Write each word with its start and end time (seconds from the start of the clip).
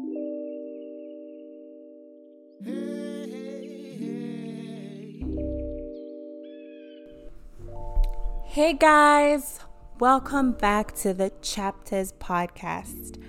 Hey 0.00 0.04
guys, 8.74 9.58
welcome 9.98 10.52
back 10.52 10.94
to 10.98 11.12
the 11.12 11.32
Chapters 11.42 12.12
Podcast. 12.12 13.20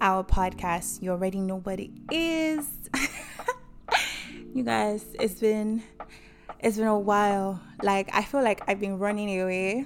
Our 0.00 0.24
podcast, 0.24 1.02
you 1.02 1.10
already 1.10 1.40
know 1.40 1.58
what 1.58 1.80
it 1.80 1.90
is. 2.10 2.66
you 4.54 4.62
guys, 4.62 5.04
it's 5.20 5.34
been 5.34 5.82
it's 6.60 6.78
been 6.78 6.86
a 6.86 6.98
while. 6.98 7.60
Like 7.82 8.08
I 8.14 8.22
feel 8.22 8.42
like 8.42 8.62
I've 8.66 8.80
been 8.80 8.98
running 8.98 9.38
away 9.38 9.84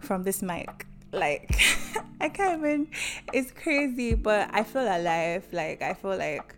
from 0.00 0.24
this 0.24 0.42
mic. 0.42 0.86
Like 1.12 1.54
I 2.22 2.28
can't 2.28 2.58
even 2.58 2.88
it's 3.32 3.50
crazy, 3.50 4.14
but 4.14 4.48
I 4.52 4.62
feel 4.62 4.82
alive. 4.82 5.44
Like 5.52 5.82
I 5.82 5.94
feel 5.94 6.16
like 6.16 6.56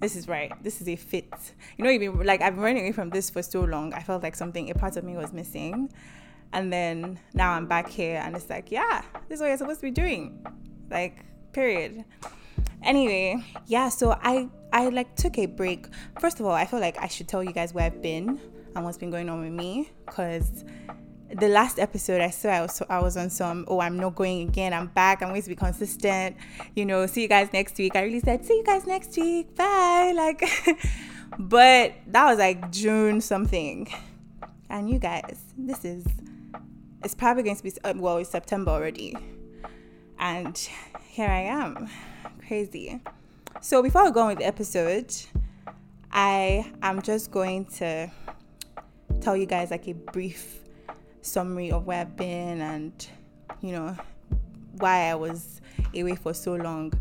this 0.00 0.16
is 0.16 0.26
right. 0.26 0.52
This 0.62 0.80
is 0.80 0.88
a 0.88 0.96
fit. 0.96 1.32
You 1.76 1.84
know, 1.84 1.90
even 1.90 2.24
like 2.24 2.40
I've 2.42 2.54
been 2.54 2.64
running 2.64 2.82
away 2.82 2.92
from 2.92 3.10
this 3.10 3.30
for 3.30 3.42
so 3.42 3.60
long. 3.60 3.92
I 3.94 4.00
felt 4.00 4.22
like 4.22 4.34
something 4.34 4.70
a 4.70 4.74
part 4.74 4.96
of 4.96 5.04
me 5.04 5.16
was 5.16 5.32
missing 5.32 5.90
and 6.54 6.72
then 6.72 7.18
now 7.34 7.52
I'm 7.52 7.66
back 7.66 7.88
here 7.88 8.22
and 8.24 8.34
it's 8.34 8.48
like, 8.48 8.70
yeah, 8.70 9.02
this 9.28 9.36
is 9.36 9.40
what 9.40 9.48
you're 9.48 9.58
supposed 9.58 9.80
to 9.80 9.86
be 9.86 9.90
doing. 9.90 10.46
Like, 10.88 11.18
period. 11.52 12.04
Anyway, 12.82 13.44
yeah, 13.66 13.88
so 13.88 14.16
I 14.22 14.48
I 14.72 14.88
like 14.88 15.16
took 15.16 15.36
a 15.38 15.46
break. 15.46 15.86
First 16.20 16.40
of 16.40 16.46
all, 16.46 16.52
I 16.52 16.64
feel 16.64 16.80
like 16.80 16.96
I 16.98 17.08
should 17.08 17.28
tell 17.28 17.42
you 17.42 17.52
guys 17.52 17.74
where 17.74 17.84
I've 17.84 18.00
been 18.00 18.40
and 18.74 18.84
what's 18.84 18.98
been 18.98 19.10
going 19.10 19.28
on 19.28 19.40
with 19.40 19.52
me 19.52 19.90
cuz 20.06 20.64
the 21.32 21.48
last 21.48 21.78
episode 21.78 22.20
I 22.20 22.30
saw 22.30 22.48
I 22.50 22.60
was 22.60 22.82
I 22.88 23.00
was 23.00 23.16
on 23.16 23.30
some 23.30 23.64
oh 23.68 23.80
I'm 23.80 23.98
not 23.98 24.14
going 24.14 24.48
again 24.48 24.72
I'm 24.72 24.88
back 24.88 25.22
I'm 25.22 25.30
going 25.30 25.42
to 25.42 25.48
be 25.48 25.56
consistent. 25.56 26.36
You 26.74 26.84
know 26.84 27.06
see 27.06 27.22
you 27.22 27.28
guys 27.28 27.52
next 27.52 27.76
week. 27.78 27.96
I 27.96 28.02
really 28.02 28.20
said 28.20 28.44
see 28.44 28.58
you 28.58 28.64
guys 28.64 28.86
next 28.86 29.16
week. 29.16 29.54
Bye. 29.56 30.12
Like 30.14 30.48
but 31.38 31.94
that 32.08 32.24
was 32.26 32.38
like 32.38 32.70
June 32.70 33.20
something. 33.20 33.92
And 34.70 34.88
you 34.88 34.98
guys 34.98 35.42
this 35.56 35.84
is 35.84 36.04
it's 37.02 37.14
probably 37.14 37.42
going 37.42 37.56
to 37.56 37.62
be 37.62 37.72
uh, 37.84 37.94
well 37.96 38.18
it's 38.18 38.30
september 38.30 38.70
already. 38.70 39.16
And 40.18 40.56
here 41.08 41.28
i 41.28 41.40
am. 41.40 41.88
Crazy. 42.46 43.00
So 43.60 43.82
before 43.82 44.04
we 44.04 44.10
go 44.10 44.20
on 44.22 44.28
with 44.28 44.38
the 44.38 44.46
episode 44.46 45.14
i 46.12 46.70
am 46.82 47.02
just 47.02 47.30
going 47.30 47.64
to 47.64 48.10
tell 49.20 49.36
you 49.36 49.46
guys 49.46 49.70
like 49.70 49.88
a 49.88 49.94
brief 49.94 50.63
summary 51.24 51.70
of 51.70 51.86
where 51.86 52.00
i've 52.00 52.16
been 52.16 52.60
and 52.60 53.08
you 53.60 53.72
know 53.72 53.96
why 54.78 55.10
i 55.10 55.14
was 55.14 55.60
away 55.96 56.14
for 56.14 56.34
so 56.34 56.54
long 56.54 56.92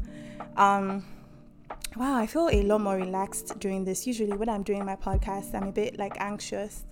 um 0.57 1.05
wow 1.95 2.15
i 2.15 2.25
feel 2.25 2.49
a 2.51 2.61
lot 2.63 2.79
more 2.79 2.95
relaxed 2.95 3.59
during 3.59 3.83
this 3.83 4.07
usually 4.07 4.33
when 4.33 4.49
i'm 4.49 4.63
doing 4.63 4.85
my 4.85 4.95
podcast 4.95 5.53
i'm 5.53 5.67
a 5.67 5.71
bit 5.71 5.97
like 5.97 6.19
anxious 6.19 6.85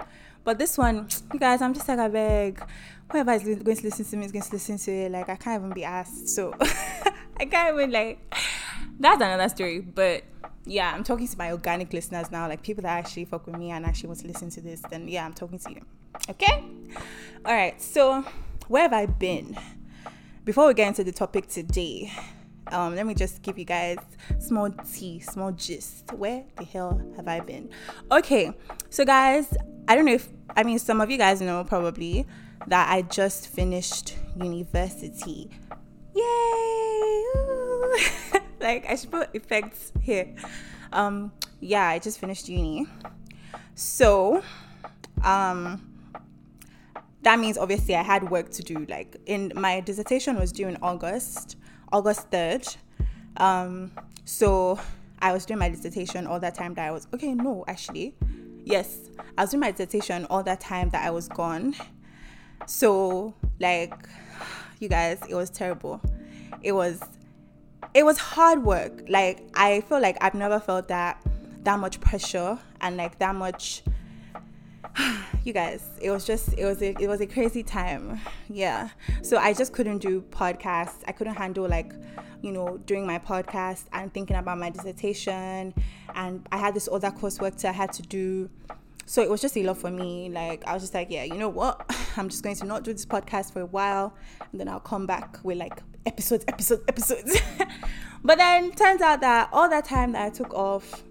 but 0.43 0.57
this 0.57 0.77
one, 0.77 1.07
you 1.33 1.39
guys, 1.39 1.61
I'm 1.61 1.73
just 1.73 1.87
like, 1.87 1.99
I 1.99 2.07
beg, 2.07 2.63
whoever 3.11 3.31
is 3.33 3.43
going 3.43 3.77
to 3.77 3.83
listen 3.83 4.05
to 4.05 4.17
me 4.17 4.25
is 4.25 4.31
going 4.31 4.41
to 4.41 4.51
listen 4.51 4.77
to 4.77 4.91
it. 4.91 5.11
Like, 5.11 5.29
I 5.29 5.35
can't 5.35 5.61
even 5.61 5.73
be 5.73 5.83
asked. 5.83 6.29
So, 6.29 6.53
I 7.37 7.45
can't 7.45 7.75
even, 7.75 7.91
like, 7.91 8.33
that's 8.99 9.21
another 9.21 9.49
story. 9.49 9.81
But 9.81 10.23
yeah, 10.65 10.93
I'm 10.95 11.03
talking 11.03 11.27
to 11.27 11.37
my 11.37 11.51
organic 11.51 11.93
listeners 11.93 12.31
now, 12.31 12.47
like 12.47 12.63
people 12.63 12.81
that 12.83 12.97
actually 12.97 13.25
fuck 13.25 13.45
with 13.45 13.57
me 13.57 13.69
and 13.71 13.85
actually 13.85 14.07
want 14.07 14.19
to 14.21 14.27
listen 14.27 14.49
to 14.51 14.61
this. 14.61 14.81
Then, 14.89 15.07
yeah, 15.07 15.25
I'm 15.25 15.33
talking 15.33 15.59
to 15.59 15.71
you. 15.71 15.81
Okay? 16.29 16.63
All 17.45 17.53
right. 17.53 17.81
So, 17.81 18.25
where 18.67 18.83
have 18.83 18.93
I 18.93 19.05
been? 19.05 19.57
Before 20.43 20.67
we 20.67 20.73
get 20.73 20.87
into 20.87 21.03
the 21.03 21.11
topic 21.11 21.47
today, 21.47 22.11
um, 22.71 22.95
let 22.95 23.05
me 23.05 23.13
just 23.13 23.41
give 23.41 23.59
you 23.59 23.65
guys 23.65 23.97
small 24.39 24.69
tea, 24.69 25.19
small 25.19 25.51
gist. 25.51 26.11
Where 26.13 26.43
the 26.57 26.63
hell 26.63 27.01
have 27.15 27.27
I 27.27 27.41
been? 27.41 27.69
Okay, 28.11 28.53
so 28.89 29.03
guys, 29.03 29.53
I 29.87 29.95
don't 29.95 30.05
know 30.05 30.13
if 30.13 30.29
I 30.55 30.63
mean 30.63 30.79
some 30.79 31.01
of 31.01 31.11
you 31.11 31.17
guys 31.17 31.41
know 31.41 31.63
probably 31.63 32.25
that 32.67 32.89
I 32.91 33.01
just 33.03 33.49
finished 33.49 34.17
university. 34.35 35.49
Yay! 36.15 37.23
like 38.61 38.85
I 38.89 38.95
should 38.95 39.11
put 39.11 39.29
effects 39.33 39.91
here. 40.01 40.33
Um 40.93 41.33
yeah, 41.59 41.87
I 41.87 41.99
just 41.99 42.19
finished 42.19 42.47
uni. 42.47 42.87
So, 43.75 44.43
um 45.23 45.90
that 47.23 47.39
means 47.39 47.57
obviously 47.57 47.95
I 47.95 48.03
had 48.03 48.29
work 48.29 48.49
to 48.51 48.63
do. 48.63 48.85
Like 48.87 49.17
in 49.25 49.51
my 49.55 49.79
dissertation 49.79 50.37
was 50.37 50.51
due 50.51 50.67
in 50.67 50.77
August, 50.81 51.57
August 51.91 52.29
3rd. 52.31 52.77
Um 53.37 53.91
so 54.25 54.79
I 55.21 55.33
was 55.33 55.45
doing 55.45 55.59
my 55.59 55.69
dissertation 55.69 56.25
all 56.25 56.39
that 56.39 56.55
time 56.55 56.73
that 56.75 56.87
I 56.87 56.91
was 56.91 57.07
okay, 57.13 57.33
no, 57.33 57.63
actually 57.67 58.15
yes, 58.63 59.09
I 59.37 59.41
was 59.41 59.51
doing 59.51 59.61
my 59.61 59.71
dissertation 59.71 60.25
all 60.29 60.43
that 60.43 60.59
time 60.59 60.89
that 60.91 61.05
I 61.05 61.11
was 61.11 61.27
gone. 61.27 61.75
So, 62.67 63.33
like, 63.59 63.93
you 64.79 64.87
guys, 64.87 65.19
it 65.27 65.35
was 65.35 65.49
terrible. 65.49 66.01
It 66.61 66.73
was 66.73 67.01
it 67.93 68.03
was 68.03 68.17
hard 68.17 68.63
work. 68.63 69.03
Like 69.09 69.43
I 69.55 69.81
feel 69.81 69.99
like 69.99 70.17
I've 70.21 70.35
never 70.35 70.59
felt 70.59 70.87
that 70.89 71.21
that 71.63 71.79
much 71.79 71.99
pressure 71.99 72.57
and 72.79 72.97
like 72.97 73.19
that 73.19 73.35
much 73.35 73.83
you 75.43 75.53
guys 75.53 75.89
it 75.99 76.11
was 76.11 76.25
just 76.25 76.53
it 76.57 76.65
was 76.65 76.81
a, 76.81 76.95
it 77.01 77.07
was 77.07 77.19
a 77.19 77.25
crazy 77.25 77.63
time 77.63 78.19
yeah 78.49 78.89
so 79.21 79.37
i 79.37 79.53
just 79.53 79.73
couldn't 79.73 79.97
do 79.97 80.21
podcasts 80.29 81.03
i 81.07 81.11
couldn't 81.11 81.35
handle 81.35 81.67
like 81.67 81.93
you 82.41 82.51
know, 82.51 82.77
doing 82.85 83.05
my 83.05 83.19
podcast 83.19 83.85
and 83.93 84.13
thinking 84.13 84.35
about 84.35 84.57
my 84.57 84.69
dissertation. 84.69 85.73
And 86.15 86.47
I 86.51 86.57
had 86.57 86.73
this 86.73 86.89
other 86.91 87.11
coursework 87.11 87.59
that 87.61 87.69
I 87.69 87.71
had 87.71 87.93
to 87.93 88.01
do. 88.01 88.49
So 89.05 89.21
it 89.21 89.29
was 89.29 89.41
just 89.41 89.57
a 89.57 89.63
lot 89.63 89.77
for 89.77 89.91
me. 89.91 90.29
Like, 90.29 90.65
I 90.65 90.73
was 90.73 90.83
just 90.83 90.93
like, 90.93 91.09
yeah, 91.11 91.23
you 91.23 91.35
know 91.35 91.49
what? 91.49 91.85
I'm 92.17 92.29
just 92.29 92.43
going 92.43 92.55
to 92.57 92.65
not 92.65 92.83
do 92.83 92.93
this 92.93 93.05
podcast 93.05 93.53
for 93.53 93.61
a 93.61 93.65
while. 93.65 94.15
And 94.51 94.59
then 94.59 94.67
I'll 94.67 94.79
come 94.79 95.05
back 95.05 95.37
with 95.43 95.57
like 95.57 95.81
episodes, 96.05 96.45
episodes, 96.47 96.83
episodes. 96.87 97.39
but 98.23 98.37
then 98.37 98.71
turns 98.71 99.01
out 99.01 99.21
that 99.21 99.49
all 99.51 99.69
that 99.69 99.85
time 99.85 100.13
that 100.13 100.25
I 100.25 100.29
took 100.29 100.53
off, 100.53 101.03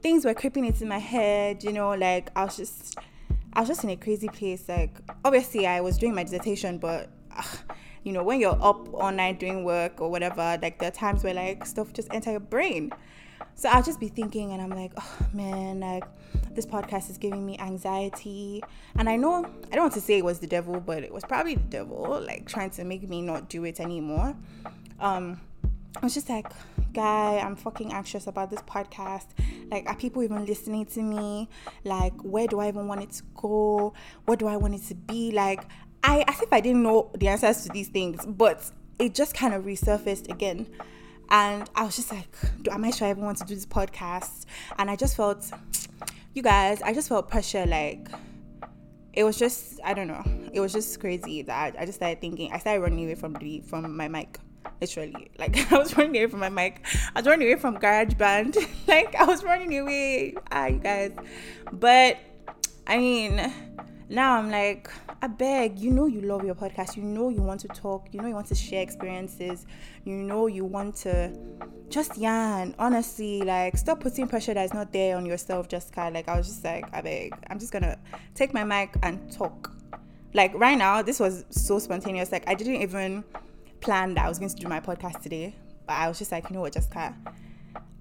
things 0.00 0.24
were 0.24 0.34
creeping 0.34 0.64
into 0.64 0.86
my 0.86 0.98
head, 0.98 1.64
you 1.64 1.72
know, 1.72 1.90
like 1.90 2.30
I 2.36 2.44
was 2.44 2.56
just. 2.56 2.98
I 3.56 3.60
was 3.60 3.68
just 3.68 3.84
in 3.84 3.90
a 3.90 3.96
crazy 3.96 4.28
place. 4.28 4.68
Like, 4.68 4.98
obviously, 5.24 5.66
I 5.66 5.80
was 5.80 5.98
doing 5.98 6.14
my 6.14 6.24
dissertation, 6.24 6.78
but 6.78 7.08
you 8.04 8.12
know, 8.12 8.22
when 8.22 8.38
you're 8.38 8.58
up 8.62 8.92
all 8.92 9.10
night 9.10 9.40
doing 9.40 9.64
work 9.64 10.00
or 10.00 10.10
whatever, 10.10 10.58
like 10.60 10.78
there 10.78 10.88
are 10.88 10.92
times 10.92 11.24
where 11.24 11.34
like 11.34 11.64
stuff 11.66 11.92
just 11.92 12.12
enter 12.12 12.30
your 12.30 12.40
brain. 12.40 12.92
So 13.56 13.68
I'll 13.68 13.82
just 13.82 14.00
be 14.00 14.08
thinking, 14.08 14.52
and 14.52 14.60
I'm 14.60 14.70
like, 14.70 14.92
oh 14.96 15.16
man, 15.32 15.80
like 15.80 16.04
this 16.52 16.66
podcast 16.66 17.10
is 17.10 17.18
giving 17.18 17.46
me 17.46 17.56
anxiety. 17.58 18.62
And 18.96 19.08
I 19.08 19.16
know 19.16 19.44
I 19.44 19.74
don't 19.74 19.84
want 19.84 19.94
to 19.94 20.00
say 20.00 20.18
it 20.18 20.24
was 20.24 20.40
the 20.40 20.46
devil, 20.46 20.80
but 20.80 21.02
it 21.02 21.12
was 21.12 21.24
probably 21.24 21.54
the 21.54 21.62
devil, 21.62 22.20
like 22.24 22.46
trying 22.46 22.70
to 22.70 22.84
make 22.84 23.08
me 23.08 23.22
not 23.22 23.48
do 23.48 23.64
it 23.64 23.80
anymore. 23.80 24.36
Um, 25.00 25.40
I 25.96 26.00
was 26.02 26.14
just 26.14 26.28
like, 26.28 26.46
guy, 26.92 27.38
I'm 27.38 27.56
fucking 27.56 27.92
anxious 27.92 28.26
about 28.26 28.50
this 28.50 28.60
podcast. 28.62 29.26
Like, 29.70 29.88
are 29.88 29.96
people 29.96 30.22
even 30.22 30.44
listening 30.44 30.86
to 30.86 31.02
me? 31.02 31.48
Like, 31.84 32.14
where 32.22 32.46
do 32.46 32.60
I 32.60 32.68
even 32.68 32.88
want 32.88 33.02
it 33.02 33.10
to 33.12 33.22
go? 33.34 33.94
What 34.24 34.38
do 34.38 34.46
I 34.46 34.56
want 34.56 34.74
it 34.74 34.82
to 34.88 34.94
be? 34.94 35.30
Like, 35.30 35.64
I 36.02 36.24
as 36.28 36.42
if 36.42 36.52
I 36.52 36.60
didn't 36.60 36.82
know 36.82 37.10
the 37.14 37.28
answers 37.28 37.62
to 37.62 37.68
these 37.70 37.88
things, 37.88 38.26
but 38.26 38.70
it 38.98 39.14
just 39.14 39.34
kind 39.34 39.54
of 39.54 39.64
resurfaced 39.64 40.30
again. 40.30 40.66
And 41.30 41.68
I 41.74 41.84
was 41.84 41.96
just 41.96 42.12
like, 42.12 42.36
am 42.70 42.84
I 42.84 42.90
sure 42.90 43.08
I 43.08 43.10
even 43.10 43.24
want 43.24 43.38
to 43.38 43.44
do 43.44 43.54
this 43.54 43.66
podcast? 43.66 44.44
And 44.78 44.90
I 44.90 44.96
just 44.96 45.16
felt, 45.16 45.50
you 46.34 46.42
guys, 46.42 46.82
I 46.82 46.92
just 46.92 47.08
felt 47.08 47.30
pressure. 47.30 47.64
Like, 47.66 48.08
it 49.14 49.24
was 49.24 49.38
just, 49.38 49.80
I 49.82 49.94
don't 49.94 50.08
know, 50.08 50.22
it 50.52 50.60
was 50.60 50.72
just 50.72 51.00
crazy 51.00 51.42
that 51.42 51.76
I 51.78 51.86
just 51.86 51.98
started 51.98 52.20
thinking, 52.20 52.52
I 52.52 52.58
started 52.58 52.82
running 52.82 53.04
away 53.04 53.14
from 53.14 53.32
the 53.34 53.60
from 53.60 53.96
my 53.96 54.08
mic. 54.08 54.38
Literally, 54.80 55.30
like 55.38 55.56
I 55.72 55.78
was 55.78 55.96
running 55.96 56.16
away 56.16 56.26
from 56.26 56.40
my 56.40 56.48
mic. 56.48 56.84
I 57.14 57.20
was 57.20 57.26
running 57.26 57.48
away 57.48 57.60
from 57.60 57.78
GarageBand 57.78 58.56
like 58.88 59.14
I 59.14 59.24
was 59.24 59.44
running 59.44 59.78
away. 59.78 60.34
Ah, 60.50 60.66
you 60.66 60.78
guys. 60.78 61.12
But 61.72 62.18
I 62.86 62.98
mean, 62.98 63.52
now 64.08 64.36
I'm 64.36 64.50
like, 64.50 64.90
I 65.22 65.26
beg, 65.26 65.78
you 65.78 65.90
know, 65.90 66.06
you 66.06 66.20
love 66.20 66.44
your 66.44 66.54
podcast. 66.54 66.96
You 66.96 67.02
know, 67.02 67.30
you 67.30 67.40
want 67.40 67.60
to 67.60 67.68
talk. 67.68 68.08
You 68.12 68.20
know, 68.20 68.28
you 68.28 68.34
want 68.34 68.46
to 68.48 68.54
share 68.54 68.82
experiences. 68.82 69.66
You 70.04 70.14
know, 70.14 70.46
you 70.46 70.64
want 70.64 70.96
to 70.96 71.36
just 71.88 72.18
yarn. 72.18 72.74
Honestly, 72.78 73.42
like, 73.42 73.76
stop 73.76 74.00
putting 74.00 74.28
pressure 74.28 74.54
that's 74.54 74.74
not 74.74 74.92
there 74.92 75.16
on 75.16 75.24
yourself, 75.24 75.68
Jessica. 75.68 76.10
Like, 76.12 76.28
I 76.28 76.36
was 76.36 76.46
just 76.48 76.64
like, 76.64 76.84
I 76.92 77.00
beg, 77.00 77.34
I'm 77.48 77.58
just 77.58 77.72
gonna 77.72 77.98
take 78.34 78.52
my 78.52 78.64
mic 78.64 78.94
and 79.02 79.32
talk. 79.32 79.72
Like, 80.34 80.52
right 80.54 80.76
now, 80.76 81.00
this 81.00 81.20
was 81.20 81.44
so 81.50 81.78
spontaneous. 81.78 82.32
Like, 82.32 82.48
I 82.48 82.54
didn't 82.54 82.82
even 82.82 83.24
plan 83.84 84.14
that 84.14 84.24
I 84.24 84.28
was 84.30 84.38
going 84.38 84.48
to 84.48 84.56
do 84.56 84.66
my 84.66 84.80
podcast 84.80 85.20
today. 85.20 85.54
But 85.86 85.92
I 85.94 86.08
was 86.08 86.18
just 86.18 86.32
like, 86.32 86.48
you 86.48 86.54
know 86.54 86.62
what, 86.62 86.72
Jessica, 86.72 87.14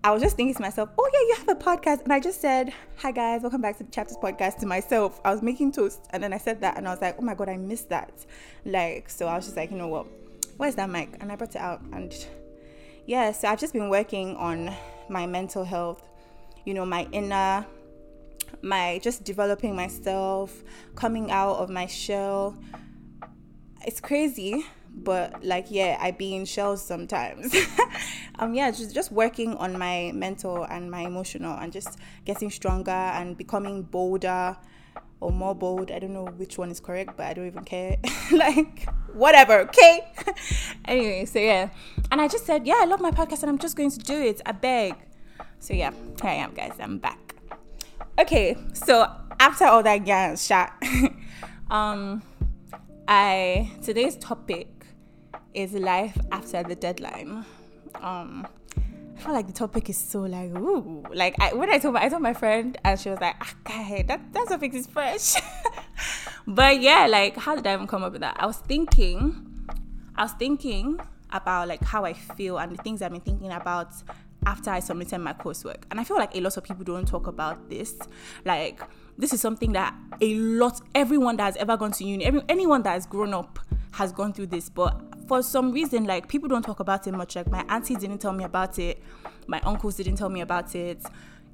I 0.01 0.11
was 0.11 0.21
just 0.21 0.37
thinking 0.37 0.55
to 0.55 0.61
myself, 0.61 0.89
oh 0.97 1.09
yeah, 1.13 1.19
you 1.19 1.35
have 1.45 1.49
a 1.49 1.61
podcast. 1.61 2.03
And 2.03 2.13
I 2.13 2.21
just 2.21 2.39
said, 2.39 2.73
hi 2.95 3.11
guys, 3.11 3.41
welcome 3.41 3.61
back 3.61 3.77
to 3.77 3.83
the 3.83 3.91
Chapters 3.91 4.17
podcast 4.17 4.59
to 4.59 4.65
myself. 4.65 5.19
I 5.25 5.31
was 5.31 5.41
making 5.41 5.73
toast 5.73 6.07
and 6.11 6.23
then 6.23 6.31
I 6.31 6.37
said 6.37 6.61
that 6.61 6.77
and 6.77 6.87
I 6.87 6.91
was 6.91 7.01
like, 7.01 7.17
oh 7.19 7.21
my 7.21 7.35
God, 7.35 7.49
I 7.49 7.57
missed 7.57 7.89
that. 7.89 8.13
Like, 8.63 9.09
so 9.09 9.27
I 9.27 9.35
was 9.35 9.43
just 9.43 9.57
like, 9.57 9.71
you 9.71 9.77
know 9.77 9.89
what, 9.89 10.07
where's 10.55 10.75
that 10.75 10.89
mic? 10.89 11.09
And 11.19 11.29
I 11.29 11.35
brought 11.35 11.55
it 11.55 11.61
out 11.61 11.81
and 11.91 12.15
yeah, 13.05 13.33
so 13.33 13.49
I've 13.49 13.59
just 13.59 13.73
been 13.73 13.89
working 13.89 14.37
on 14.37 14.73
my 15.09 15.27
mental 15.27 15.65
health, 15.65 16.01
you 16.63 16.73
know, 16.73 16.85
my 16.85 17.09
inner, 17.11 17.65
my 18.61 19.01
just 19.03 19.25
developing 19.25 19.75
myself, 19.75 20.63
coming 20.95 21.29
out 21.29 21.57
of 21.57 21.69
my 21.69 21.87
shell. 21.87 22.57
It's 23.85 23.99
crazy, 23.99 24.65
but 24.93 25.43
like 25.43 25.67
yeah, 25.69 25.97
I 25.99 26.11
be 26.11 26.35
in 26.35 26.45
shells 26.45 26.83
sometimes. 26.83 27.55
um 28.39 28.53
yeah, 28.53 28.71
just 28.71 28.93
just 28.93 29.11
working 29.11 29.55
on 29.55 29.77
my 29.77 30.11
mental 30.13 30.63
and 30.63 30.89
my 30.89 31.01
emotional 31.01 31.57
and 31.57 31.71
just 31.71 31.97
getting 32.25 32.49
stronger 32.49 32.91
and 32.91 33.37
becoming 33.37 33.83
bolder 33.83 34.57
or 35.23 35.31
more 35.31 35.55
bold. 35.55 35.89
I 35.89 35.99
don't 35.99 36.13
know 36.13 36.25
which 36.25 36.57
one 36.57 36.69
is 36.69 36.79
correct, 36.79 37.17
but 37.17 37.25
I 37.25 37.33
don't 37.33 37.47
even 37.47 37.63
care. 37.63 37.97
like, 38.31 38.87
whatever, 39.13 39.59
okay? 39.61 40.07
anyway, 40.85 41.25
so 41.25 41.39
yeah. 41.39 41.69
And 42.11 42.21
I 42.21 42.27
just 42.27 42.45
said, 42.45 42.67
yeah, 42.67 42.75
I 42.79 42.85
love 42.85 42.99
my 42.99 43.11
podcast 43.11 43.41
and 43.41 43.49
I'm 43.49 43.57
just 43.57 43.75
going 43.75 43.89
to 43.91 43.99
do 43.99 44.21
it. 44.21 44.41
I 44.45 44.51
beg. 44.51 44.95
So 45.59 45.73
yeah, 45.73 45.91
here 46.21 46.29
I 46.29 46.33
am, 46.35 46.53
guys. 46.53 46.73
I'm 46.79 46.97
back. 46.97 47.35
Okay, 48.19 48.57
so 48.73 49.09
after 49.39 49.65
all 49.65 49.81
that 49.81 49.99
gang 49.99 50.35
shot, 50.35 50.73
um, 51.71 52.21
I 53.07 53.71
today's 53.81 54.17
topic 54.17 54.67
is 55.53 55.73
life 55.73 56.17
after 56.31 56.63
the 56.63 56.75
deadline. 56.75 57.45
Um, 58.01 58.47
I 59.15 59.19
feel 59.21 59.33
like 59.33 59.47
the 59.47 59.53
topic 59.53 59.89
is 59.89 59.97
so 59.97 60.21
like 60.21 60.51
ooh. 60.57 61.03
Like 61.13 61.35
I, 61.39 61.53
when 61.53 61.69
I 61.69 61.77
told 61.77 61.93
my 61.93 62.03
I 62.03 62.09
told 62.09 62.21
my 62.21 62.33
friend 62.33 62.77
and 62.83 62.99
she 62.99 63.09
was 63.09 63.21
like, 63.21 63.35
ah, 63.39 63.53
guy, 63.63 64.03
that 64.07 64.33
that 64.33 64.47
topic 64.47 64.73
is 64.73 64.87
fresh. 64.87 65.35
but 66.47 66.81
yeah, 66.81 67.07
like 67.07 67.37
how 67.37 67.55
did 67.55 67.67
I 67.67 67.73
even 67.73 67.87
come 67.87 68.03
up 68.03 68.11
with 68.11 68.21
that? 68.21 68.37
I 68.39 68.45
was 68.45 68.57
thinking, 68.57 69.67
I 70.15 70.23
was 70.23 70.33
thinking 70.33 70.99
about 71.31 71.67
like 71.67 71.83
how 71.83 72.05
I 72.05 72.13
feel 72.13 72.57
and 72.57 72.77
the 72.77 72.81
things 72.83 73.01
I've 73.01 73.11
been 73.11 73.21
thinking 73.21 73.51
about 73.51 73.93
after 74.45 74.69
I 74.69 74.79
submitted 74.79 75.19
my 75.19 75.33
coursework. 75.33 75.83
And 75.89 75.99
I 75.99 76.03
feel 76.03 76.17
like 76.17 76.35
a 76.35 76.41
lot 76.41 76.57
of 76.57 76.63
people 76.63 76.83
don't 76.83 77.07
talk 77.07 77.27
about 77.27 77.69
this. 77.69 77.97
Like 78.45 78.81
this 79.17 79.33
is 79.33 79.41
something 79.41 79.73
that 79.73 79.93
a 80.21 80.35
lot 80.35 80.81
everyone 80.95 81.37
that 81.37 81.45
has 81.45 81.57
ever 81.57 81.77
gone 81.77 81.91
to 81.91 82.03
uni, 82.03 82.25
every, 82.25 82.41
anyone 82.49 82.83
that 82.83 82.91
has 82.91 83.05
grown 83.05 83.33
up 83.33 83.59
has 83.91 84.11
gone 84.11 84.33
through 84.33 84.47
this, 84.47 84.69
but 84.69 84.99
for 85.27 85.41
some 85.43 85.71
reason, 85.71 86.05
like 86.05 86.27
people 86.27 86.49
don't 86.49 86.63
talk 86.63 86.79
about 86.79 87.05
it 87.07 87.11
much. 87.13 87.35
Like 87.35 87.49
my 87.49 87.63
auntie 87.69 87.95
didn't 87.95 88.19
tell 88.19 88.33
me 88.33 88.43
about 88.43 88.79
it, 88.79 89.01
my 89.47 89.59
uncles 89.61 89.95
didn't 89.95 90.15
tell 90.15 90.29
me 90.29 90.41
about 90.41 90.75
it, 90.75 91.01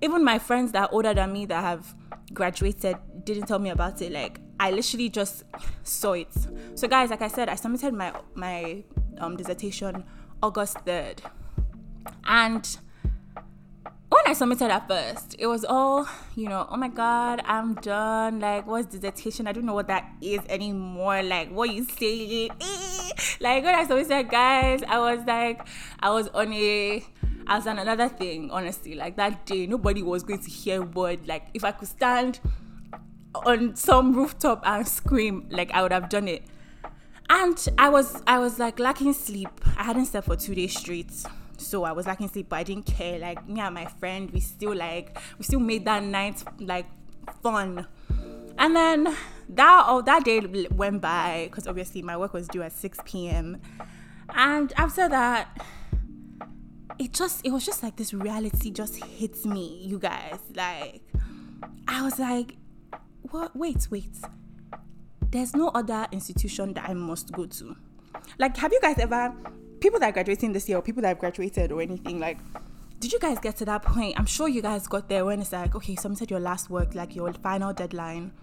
even 0.01 0.23
my 0.23 0.39
friends 0.39 0.71
that 0.71 0.89
are 0.89 0.94
older 0.94 1.13
than 1.13 1.33
me 1.33 1.45
that 1.47 1.61
have 1.61 1.94
graduated 2.33 2.97
didn't 3.25 3.47
tell 3.47 3.59
me 3.59 3.69
about 3.69 4.01
it. 4.01 4.12
Like 4.12 4.39
I 4.59 4.71
literally 4.71 5.09
just 5.09 5.44
saw 5.83 6.13
it. 6.13 6.29
So 6.75 6.88
guys, 6.88 7.09
like 7.09 7.21
I 7.21 7.27
said, 7.27 7.50
I 7.50 7.55
submitted 7.55 7.94
my 7.94 8.13
my 8.35 8.83
um, 9.17 9.35
dissertation 9.35 10.03
August 10.41 10.77
third, 10.85 11.21
and 12.23 12.77
when 14.09 14.21
I 14.25 14.33
submitted 14.33 14.71
at 14.71 14.88
first, 14.88 15.35
it 15.38 15.45
was 15.45 15.63
all, 15.63 16.07
you 16.35 16.50
know, 16.50 16.67
oh 16.69 16.77
my 16.77 16.88
God, 16.88 17.41
I'm 17.45 17.75
done. 17.75 18.39
Like, 18.39 18.65
what's 18.65 18.88
dissertation? 18.88 19.45
I 19.45 19.51
don't 19.51 19.65
know 19.65 19.75
what 19.75 19.88
that 19.88 20.11
is 20.19 20.41
anymore. 20.50 21.21
Like, 21.21 21.51
what 21.51 21.71
you 21.71 21.85
say? 21.85 22.50
like, 23.39 23.63
when 23.63 23.75
I 23.75 23.85
submitted, 23.85 24.29
guys, 24.29 24.81
I 24.88 24.97
was 24.97 25.25
like, 25.27 25.61
I 26.00 26.09
was 26.09 26.27
on 26.29 26.51
a, 26.53 27.06
I 27.45 27.57
was 27.57 27.67
on 27.67 27.77
another 27.77 28.09
thing, 28.09 28.50
honestly. 28.50 28.95
Like, 28.95 29.15
that 29.17 29.45
day, 29.45 29.67
nobody 29.67 30.01
was 30.01 30.23
going 30.23 30.41
to 30.41 30.50
hear 30.50 30.81
word. 30.81 31.27
Like, 31.27 31.47
if 31.53 31.63
I 31.63 31.71
could 31.71 31.88
stand 31.88 32.39
on 33.35 33.75
some 33.75 34.15
rooftop 34.15 34.63
and 34.65 34.88
scream, 34.88 35.45
like, 35.51 35.69
I 35.71 35.83
would 35.83 35.91
have 35.91 36.09
done 36.09 36.27
it. 36.27 36.44
And 37.29 37.63
I 37.77 37.89
was, 37.89 38.23
I 38.25 38.39
was 38.39 38.57
like 38.57 38.79
lacking 38.79 39.13
sleep. 39.13 39.50
I 39.77 39.83
hadn't 39.83 40.07
slept 40.07 40.25
for 40.25 40.35
two 40.35 40.55
days 40.55 40.75
straight 40.75 41.12
so 41.59 41.83
I 41.83 41.91
was 41.91 42.07
lacking 42.07 42.29
sleep, 42.29 42.50
but 42.50 42.57
I 42.57 42.63
didn't 42.63 42.85
care. 42.85 43.19
Like 43.19 43.47
me 43.47 43.59
and 43.59 43.73
my 43.73 43.85
friend, 43.85 44.29
we 44.31 44.39
still 44.39 44.75
like 44.75 45.17
we 45.38 45.44
still 45.44 45.59
made 45.59 45.85
that 45.85 46.03
night 46.03 46.44
like 46.59 46.85
fun. 47.41 47.88
And 48.57 48.75
then 48.75 49.15
that 49.50 49.85
oh 49.88 50.01
that 50.01 50.25
day 50.25 50.39
went 50.71 51.01
by 51.01 51.47
because 51.50 51.67
obviously 51.67 52.01
my 52.01 52.17
work 52.17 52.33
was 52.33 52.47
due 52.47 52.61
at 52.61 52.71
6 52.71 53.00
p.m. 53.06 53.61
And 54.35 54.73
after 54.77 55.09
that, 55.09 55.65
it 56.97 57.13
just 57.13 57.45
it 57.45 57.51
was 57.51 57.65
just 57.65 57.83
like 57.83 57.95
this 57.95 58.13
reality 58.13 58.71
just 58.71 59.03
hits 59.03 59.45
me, 59.45 59.81
you 59.83 60.00
guys. 60.00 60.39
Like 60.53 61.01
I 61.88 62.03
was 62.03 62.19
like, 62.19 62.57
what 63.31 63.55
wait, 63.55 63.88
wait. 63.89 64.15
There's 65.31 65.55
no 65.55 65.67
other 65.69 66.07
institution 66.12 66.73
that 66.73 66.89
I 66.89 66.95
must 66.95 67.31
go 67.31 67.45
to. 67.45 67.75
Like, 68.39 68.57
have 68.57 68.71
you 68.71 68.79
guys 68.81 68.97
ever 68.97 69.33
people 69.79 69.99
that 69.99 70.09
are 70.09 70.11
graduating 70.11 70.53
this 70.53 70.67
year 70.67 70.77
or 70.77 70.81
people 70.81 71.01
that 71.01 71.09
have 71.09 71.19
graduated 71.19 71.71
or 71.71 71.81
anything 71.81 72.19
like 72.19 72.37
did 72.99 73.13
you 73.13 73.19
guys 73.19 73.39
get 73.39 73.55
to 73.55 73.63
that 73.65 73.81
point? 73.81 74.19
I'm 74.19 74.25
sure 74.25 74.49
you 74.49 74.61
guys 74.61 74.85
got 74.85 75.07
there 75.07 75.23
when 75.23 75.39
it's 75.39 75.53
like 75.53 75.73
okay 75.73 75.93
you 75.93 75.97
submitted 75.97 76.29
your 76.29 76.41
last 76.41 76.69
work 76.69 76.95
like 76.95 77.15
your 77.15 77.31
final 77.31 77.71
deadline 77.71 78.33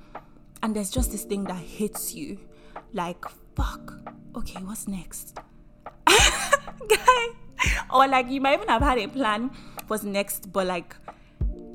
and 0.62 0.74
there's 0.74 0.90
just 0.90 1.12
this 1.12 1.24
thing 1.24 1.44
that 1.44 1.58
hits 1.58 2.14
you 2.14 2.38
like 2.92 3.24
fuck 3.54 3.92
okay 4.34 4.62
what's 4.62 4.88
next? 4.88 5.38
Guy 6.06 7.26
or 7.92 8.08
like 8.08 8.30
you 8.30 8.40
might 8.40 8.54
even 8.54 8.68
have 8.68 8.82
had 8.82 8.98
a 8.98 9.08
plan 9.08 9.50
what's 9.88 10.04
next 10.04 10.50
but 10.52 10.66
like 10.66 10.96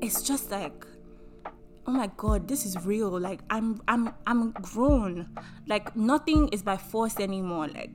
it's 0.00 0.22
just 0.22 0.50
like 0.50 0.84
oh 1.86 1.92
my 1.92 2.10
god 2.16 2.48
this 2.48 2.66
is 2.66 2.76
real 2.84 3.18
like 3.20 3.40
i'm 3.50 3.80
i'm 3.86 4.12
i'm 4.26 4.50
grown. 4.52 5.28
Like 5.68 5.94
nothing 5.94 6.48
is 6.48 6.62
by 6.62 6.76
force 6.76 7.20
anymore 7.20 7.68
like 7.68 7.94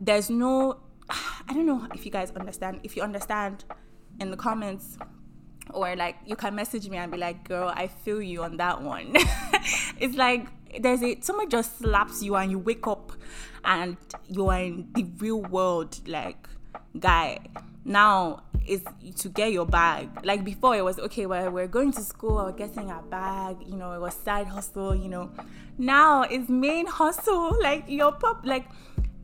there's 0.00 0.30
no 0.30 0.80
I 1.10 1.52
don't 1.52 1.66
know 1.66 1.86
if 1.94 2.04
you 2.04 2.10
guys 2.10 2.30
understand. 2.32 2.80
If 2.82 2.96
you 2.96 3.02
understand 3.02 3.64
in 4.20 4.30
the 4.30 4.36
comments 4.36 4.98
or 5.72 5.96
like 5.96 6.16
you 6.26 6.36
can 6.36 6.54
message 6.54 6.88
me 6.88 6.96
and 6.96 7.10
be 7.10 7.18
like, 7.18 7.44
girl, 7.48 7.72
I 7.74 7.88
feel 7.88 8.20
you 8.20 8.42
on 8.42 8.56
that 8.58 8.82
one. 8.82 9.12
it's 9.98 10.16
like 10.16 10.46
there's 10.80 11.02
a 11.02 11.20
someone 11.20 11.48
just 11.48 11.78
slaps 11.78 12.22
you 12.22 12.36
and 12.36 12.50
you 12.50 12.58
wake 12.58 12.86
up 12.86 13.12
and 13.64 13.96
you 14.28 14.48
are 14.48 14.60
in 14.60 14.88
the 14.94 15.04
real 15.18 15.42
world, 15.42 16.06
like 16.06 16.48
guy. 16.98 17.38
Now 17.84 18.42
is 18.66 18.82
to 19.18 19.28
get 19.28 19.52
your 19.52 19.66
bag. 19.66 20.08
Like 20.24 20.44
before, 20.44 20.76
it 20.76 20.82
was 20.82 20.98
okay. 20.98 21.26
Well, 21.26 21.50
we're 21.50 21.68
going 21.68 21.92
to 21.92 22.00
school, 22.00 22.36
we're 22.36 22.52
getting 22.52 22.90
our 22.90 23.02
bag. 23.02 23.56
You 23.66 23.76
know, 23.76 23.92
it 23.92 24.00
was 24.00 24.14
side 24.14 24.46
hustle. 24.46 24.94
You 24.94 25.08
know, 25.08 25.30
now 25.78 26.22
it's 26.22 26.48
main 26.48 26.86
hustle. 26.86 27.58
Like 27.64 27.88
your 27.88 28.12
pop, 28.12 28.44
like 28.44 28.66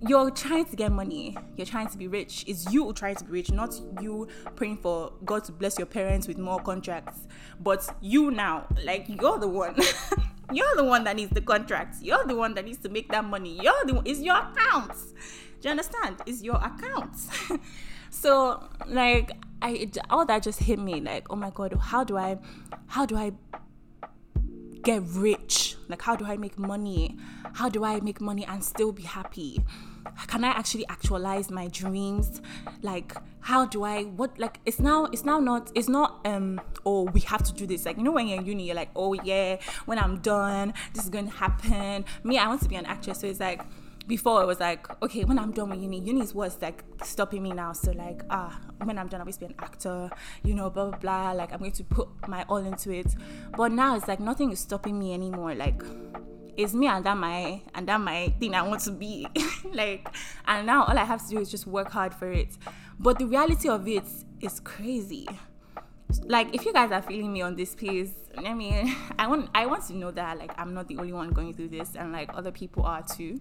you're 0.07 0.31
trying 0.31 0.65
to 0.65 0.77
get 0.77 0.93
money, 0.93 1.37
you're 1.57 1.67
trying 1.67 1.89
to 1.89 1.99
be 1.99 2.09
rich. 2.09 2.45
It's 2.47 2.73
you 2.73 2.93
trying 2.95 3.17
to 3.17 3.25
be 3.25 3.33
rich, 3.33 3.53
not 3.53 3.79
you 4.01 4.29
praying 4.57 4.79
for 4.79 5.13
God 5.25 5.45
to 5.45 5.53
bless 5.53 5.79
your 5.79 5.87
parents 5.87 6.27
with 6.27 6.39
more 6.39 6.59
contracts. 6.59 7.27
But 7.61 7.89
you 8.01 8.31
now, 8.31 8.67
like 8.85 9.07
you're 9.09 9.39
the 9.39 9.49
one. 9.49 9.77
you're 10.53 10.77
the 10.77 10.85
one 10.85 11.05
that 11.05 11.17
needs 11.17 11.33
the 11.33 11.43
contracts. 11.43 12.03
You're 12.03 12.25
the 12.25 12.35
one 12.35 12.55
that 12.55 12.65
needs 12.65 12.79
to 12.79 12.89
make 12.89 13.11
that 13.11 13.25
money. 13.25 13.59
You're 13.63 13.85
the 13.85 13.95
one, 13.95 14.07
it's 14.07 14.21
your 14.21 14.37
accounts. 14.37 15.13
Do 15.61 15.69
you 15.69 15.71
understand? 15.71 16.17
It's 16.27 16.43
your 16.43 16.57
accounts. 16.57 17.29
so 18.11 18.69
like 18.87 19.33
I 19.61 19.91
all 20.09 20.25
that 20.25 20.43
just 20.43 20.61
hit 20.61 20.79
me 20.79 21.03
like, 21.03 21.27
oh 21.29 21.37
my 21.37 21.51
god, 21.51 21.75
how 21.79 22.05
do 22.05 22.17
I 22.17 22.39
how 22.87 23.05
do 23.05 23.17
I 23.17 23.33
get 24.83 25.03
rich? 25.09 25.77
Like 25.89 26.01
how 26.01 26.17
do 26.17 26.25
I 26.25 26.39
make 26.39 26.59
money? 26.59 27.19
How 27.53 27.69
do 27.69 27.85
I 27.85 28.01
make 28.01 28.23
money 28.23 28.47
and 28.47 28.65
still 28.65 28.93
be 28.93 29.03
happy? 29.03 29.63
Can 30.27 30.45
I 30.45 30.49
actually 30.49 30.87
actualize 30.89 31.51
my 31.51 31.69
dreams? 31.69 32.41
Like, 32.83 33.15
how 33.41 33.67
do 33.67 33.85
I 33.85 34.05
what 34.05 34.39
like 34.39 34.61
it's 34.67 34.81
now 34.81 35.07
it's 35.07 35.25
now 35.25 35.39
not 35.39 35.71
it's 35.75 35.89
not 35.89 36.21
um 36.27 36.61
oh 36.85 37.05
we 37.05 37.21
have 37.21 37.43
to 37.45 37.53
do 37.53 37.67
this. 37.67 37.85
Like, 37.85 37.97
you 37.97 38.03
know 38.03 38.13
when 38.13 38.27
you're 38.29 38.39
in 38.39 38.47
uni, 38.47 38.67
you're 38.67 38.77
like, 38.77 38.91
oh 38.97 39.15
yeah, 39.15 39.57
when 39.87 39.99
I'm 39.99 40.19
done, 40.19 40.75
this 40.95 41.05
is 41.05 41.11
gonna 41.11 41.31
happen. 41.31 42.05
Me, 42.25 42.39
I 42.39 42.49
want 42.49 42.63
to 42.63 42.69
be 42.69 42.77
an 42.77 42.87
actress, 42.87 43.21
so 43.21 43.27
it's 43.27 43.41
like 43.41 43.63
before 44.11 44.43
it 44.43 44.47
was 44.47 44.59
like, 44.59 44.89
okay, 45.05 45.25
when 45.25 45.39
I'm 45.39 45.53
done 45.53 45.71
with 45.71 45.81
uni, 45.81 46.01
uni 46.01 46.21
is 46.21 46.35
what's 46.35 46.61
like 46.61 46.83
stopping 47.05 47.45
me 47.45 47.53
now. 47.53 47.73
So 47.73 47.93
like, 47.93 48.23
ah, 48.29 48.61
when 48.83 48.99
I'm 48.99 49.07
done, 49.07 49.21
I 49.21 49.25
will 49.25 49.33
be 49.33 49.47
an 49.47 49.55
actor, 49.61 50.11
you 50.43 50.55
know, 50.55 50.69
blah 50.69 50.91
blah 50.91 50.99
blah. 50.99 51.33
Like 51.33 51.53
I'm 51.53 51.61
going 51.61 51.73
to 51.73 51.85
put 51.85 52.09
my 52.27 52.45
all 52.49 52.57
into 52.57 52.91
it. 52.91 53.15
But 53.57 53.71
now 53.73 53.97
it's 53.97 54.09
like 54.09 54.21
nothing 54.21 54.51
is 54.51 54.59
stopping 54.59 54.99
me 54.99 55.15
anymore. 55.15 55.55
Like 55.55 55.81
it's 56.63 56.75
me 56.75 56.87
and 56.87 57.05
that 57.05 57.17
my 57.17 57.61
and 57.75 57.89
that 57.89 58.01
my 58.01 58.33
thing 58.39 58.55
I 58.55 58.63
want 58.63 58.83
to 58.83 58.91
be. 58.91 59.27
like 59.73 60.09
and 60.47 60.67
now 60.67 60.85
all 60.85 60.97
I 60.97 61.05
have 61.05 61.23
to 61.27 61.29
do 61.29 61.39
is 61.41 61.51
just 61.51 61.67
work 61.67 61.91
hard 61.91 62.15
for 62.15 62.31
it. 62.31 62.57
But 62.99 63.19
the 63.19 63.27
reality 63.27 63.69
of 63.69 63.89
it 63.89 64.05
is 64.41 64.61
crazy. 64.61 65.27
Like 66.25 66.55
if 66.55 66.65
you 66.65 66.73
guys 66.73 66.91
are 66.91 67.03
feeling 67.03 67.33
me 67.33 67.43
on 67.43 67.57
this 67.57 67.75
piece, 67.75 68.13
I 68.37 68.55
mean 68.55 68.95
I 69.19 69.27
want 69.27 69.51
I 69.55 69.67
want 69.67 69.85
to 69.87 69.95
know 69.95 70.11
that 70.11 70.39
like 70.39 70.53
I'm 70.59 70.75
not 70.75 70.89
the 70.89 70.99
only 70.99 71.13
one 71.13 71.31
going 71.31 71.55
through 71.55 71.69
this 71.69 71.95
and 71.97 72.13
like 72.13 72.31
other 72.35 72.53
people 72.53 72.85
are 72.85 73.03
too. 73.03 73.41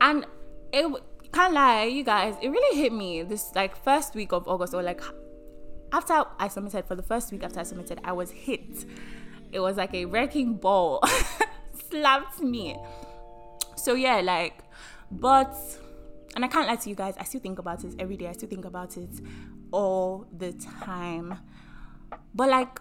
And 0.00 0.26
it 0.72 1.02
can't 1.32 1.52
lie, 1.52 1.84
you 1.84 2.04
guys, 2.04 2.34
it 2.42 2.48
really 2.48 2.78
hit 2.78 2.92
me 2.92 3.22
this 3.22 3.52
like 3.54 3.82
first 3.82 4.14
week 4.14 4.32
of 4.32 4.46
August 4.48 4.74
or 4.74 4.82
like 4.82 5.00
after 5.92 6.24
I 6.38 6.48
submitted 6.48 6.84
for 6.84 6.94
the 6.94 7.02
first 7.02 7.32
week 7.32 7.42
after 7.42 7.60
I 7.60 7.64
submitted, 7.64 8.00
I 8.04 8.12
was 8.12 8.30
hit. 8.30 8.84
It 9.52 9.60
was 9.60 9.76
like 9.76 9.94
a 9.94 10.04
wrecking 10.04 10.54
ball. 10.54 11.02
slapped 11.90 12.40
me. 12.40 12.76
So 13.76 13.94
yeah, 13.94 14.20
like, 14.20 14.58
but 15.10 15.54
and 16.34 16.44
I 16.44 16.48
can't 16.48 16.66
lie 16.66 16.76
to 16.76 16.88
you 16.88 16.94
guys, 16.94 17.14
I 17.18 17.24
still 17.24 17.40
think 17.40 17.58
about 17.58 17.84
it 17.84 17.94
every 17.98 18.16
day. 18.16 18.28
I 18.28 18.32
still 18.32 18.48
think 18.48 18.64
about 18.64 18.96
it 18.96 19.10
all 19.72 20.26
the 20.36 20.52
time. 20.52 21.38
But 22.34 22.48
like 22.48 22.80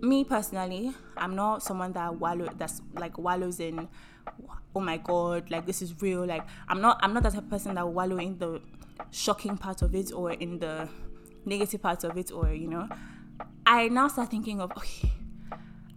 me 0.00 0.24
personally, 0.24 0.92
I'm 1.16 1.36
not 1.36 1.62
someone 1.62 1.92
that 1.92 2.16
wallow 2.16 2.48
that's 2.56 2.80
like 2.94 3.18
wallows 3.18 3.60
in 3.60 3.88
oh 4.76 4.80
my 4.80 4.96
god, 4.96 5.50
like 5.50 5.66
this 5.66 5.82
is 5.82 6.00
real. 6.02 6.24
Like 6.26 6.44
I'm 6.68 6.80
not 6.80 6.98
I'm 7.02 7.14
not 7.14 7.22
that 7.24 7.34
type 7.34 7.42
of 7.42 7.50
person 7.50 7.74
that 7.74 7.86
wallow 7.86 8.18
in 8.18 8.38
the 8.38 8.60
shocking 9.10 9.56
part 9.56 9.82
of 9.82 9.94
it 9.94 10.12
or 10.12 10.32
in 10.32 10.58
the 10.58 10.88
negative 11.44 11.82
part 11.82 12.04
of 12.04 12.16
it 12.16 12.32
or 12.32 12.52
you 12.52 12.68
know. 12.68 12.88
I 13.66 13.88
now 13.88 14.08
start 14.08 14.30
thinking 14.30 14.60
of 14.60 14.72
okay, 14.76 15.12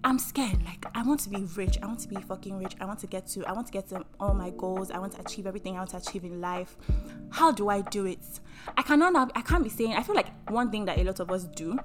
I'm 0.07 0.19
scared. 0.19 0.63
Like 0.63 0.85
I 0.95 1.03
want 1.03 1.19
to 1.21 1.29
be 1.29 1.43
rich. 1.57 1.77
I 1.83 1.85
want 1.85 1.99
to 1.99 2.07
be 2.07 2.15
fucking 2.15 2.57
rich. 2.57 2.75
I 2.79 2.85
want 2.85 2.99
to 2.99 3.07
get 3.07 3.27
to 3.27 3.45
I 3.45 3.51
want 3.51 3.67
to 3.67 3.73
get 3.73 3.89
to 3.89 4.05
all 4.21 4.33
my 4.33 4.51
goals. 4.51 4.89
I 4.89 4.99
want 4.99 5.11
to 5.13 5.19
achieve 5.19 5.45
everything 5.45 5.75
I 5.75 5.79
want 5.79 5.89
to 5.89 5.97
achieve 5.97 6.23
in 6.23 6.39
life. 6.39 6.77
How 7.29 7.51
do 7.51 7.67
I 7.67 7.81
do 7.81 8.05
it? 8.05 8.39
I 8.77 8.83
cannot 8.83 9.33
I 9.35 9.41
can't 9.41 9.65
be 9.65 9.69
saying 9.69 9.95
I 9.95 10.03
feel 10.03 10.15
like 10.15 10.29
one 10.49 10.71
thing 10.71 10.85
that 10.85 10.97
a 10.97 11.03
lot 11.03 11.19
of 11.19 11.29
us 11.29 11.43
do 11.43 11.77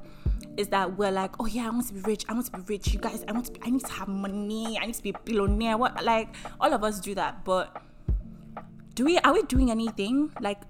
is 0.56 0.68
that 0.68 0.96
we're 0.96 1.10
like, 1.10 1.32
oh 1.40 1.46
yeah, 1.46 1.66
I 1.66 1.70
want 1.70 1.88
to 1.88 1.94
be 1.94 2.00
rich. 2.02 2.24
I 2.28 2.32
want 2.34 2.46
to 2.46 2.52
be 2.52 2.62
rich. 2.74 2.94
You 2.94 3.00
guys, 3.00 3.24
I 3.26 3.32
want 3.32 3.46
to 3.46 3.52
be, 3.52 3.60
I 3.64 3.70
need 3.70 3.84
to 3.86 3.92
have 3.92 4.06
money. 4.06 4.78
I 4.80 4.86
need 4.86 4.94
to 4.94 5.02
be 5.02 5.10
a 5.10 5.18
billionaire. 5.24 5.76
What 5.76 6.04
like 6.04 6.28
all 6.60 6.72
of 6.72 6.84
us 6.84 7.00
do 7.00 7.16
that, 7.16 7.44
but 7.44 7.82
do 8.94 9.04
we 9.04 9.18
are 9.18 9.32
we 9.32 9.42
doing 9.42 9.72
anything? 9.72 10.30
Like 10.40 10.62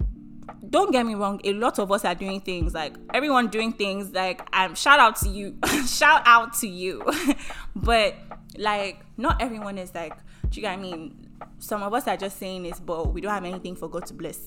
don't 0.73 0.91
get 0.91 1.05
me 1.05 1.13
wrong, 1.13 1.39
a 1.43 1.53
lot 1.53 1.77
of 1.77 1.91
us 1.91 2.03
are 2.03 2.15
doing 2.15 2.41
things 2.41 2.73
like 2.73 2.95
everyone 3.13 3.47
doing 3.47 3.71
things 3.71 4.11
like 4.11 4.41
um 4.53 4.73
shout 4.73 4.99
out 4.99 5.15
to 5.17 5.29
you. 5.29 5.55
shout 5.87 6.23
out 6.25 6.53
to 6.55 6.67
you. 6.67 7.05
but 7.75 8.15
like 8.57 8.99
not 9.15 9.39
everyone 9.39 9.77
is 9.77 9.93
like 9.93 10.17
do 10.49 10.59
you 10.59 10.61
get 10.61 10.73
I 10.73 10.77
mean? 10.77 11.29
Some 11.59 11.83
of 11.83 11.93
us 11.93 12.07
are 12.07 12.17
just 12.17 12.37
saying 12.37 12.63
this, 12.63 12.79
but 12.79 13.13
we 13.13 13.21
don't 13.21 13.31
have 13.31 13.45
anything 13.45 13.75
for 13.75 13.87
God 13.87 14.05
to 14.07 14.13
bless. 14.13 14.39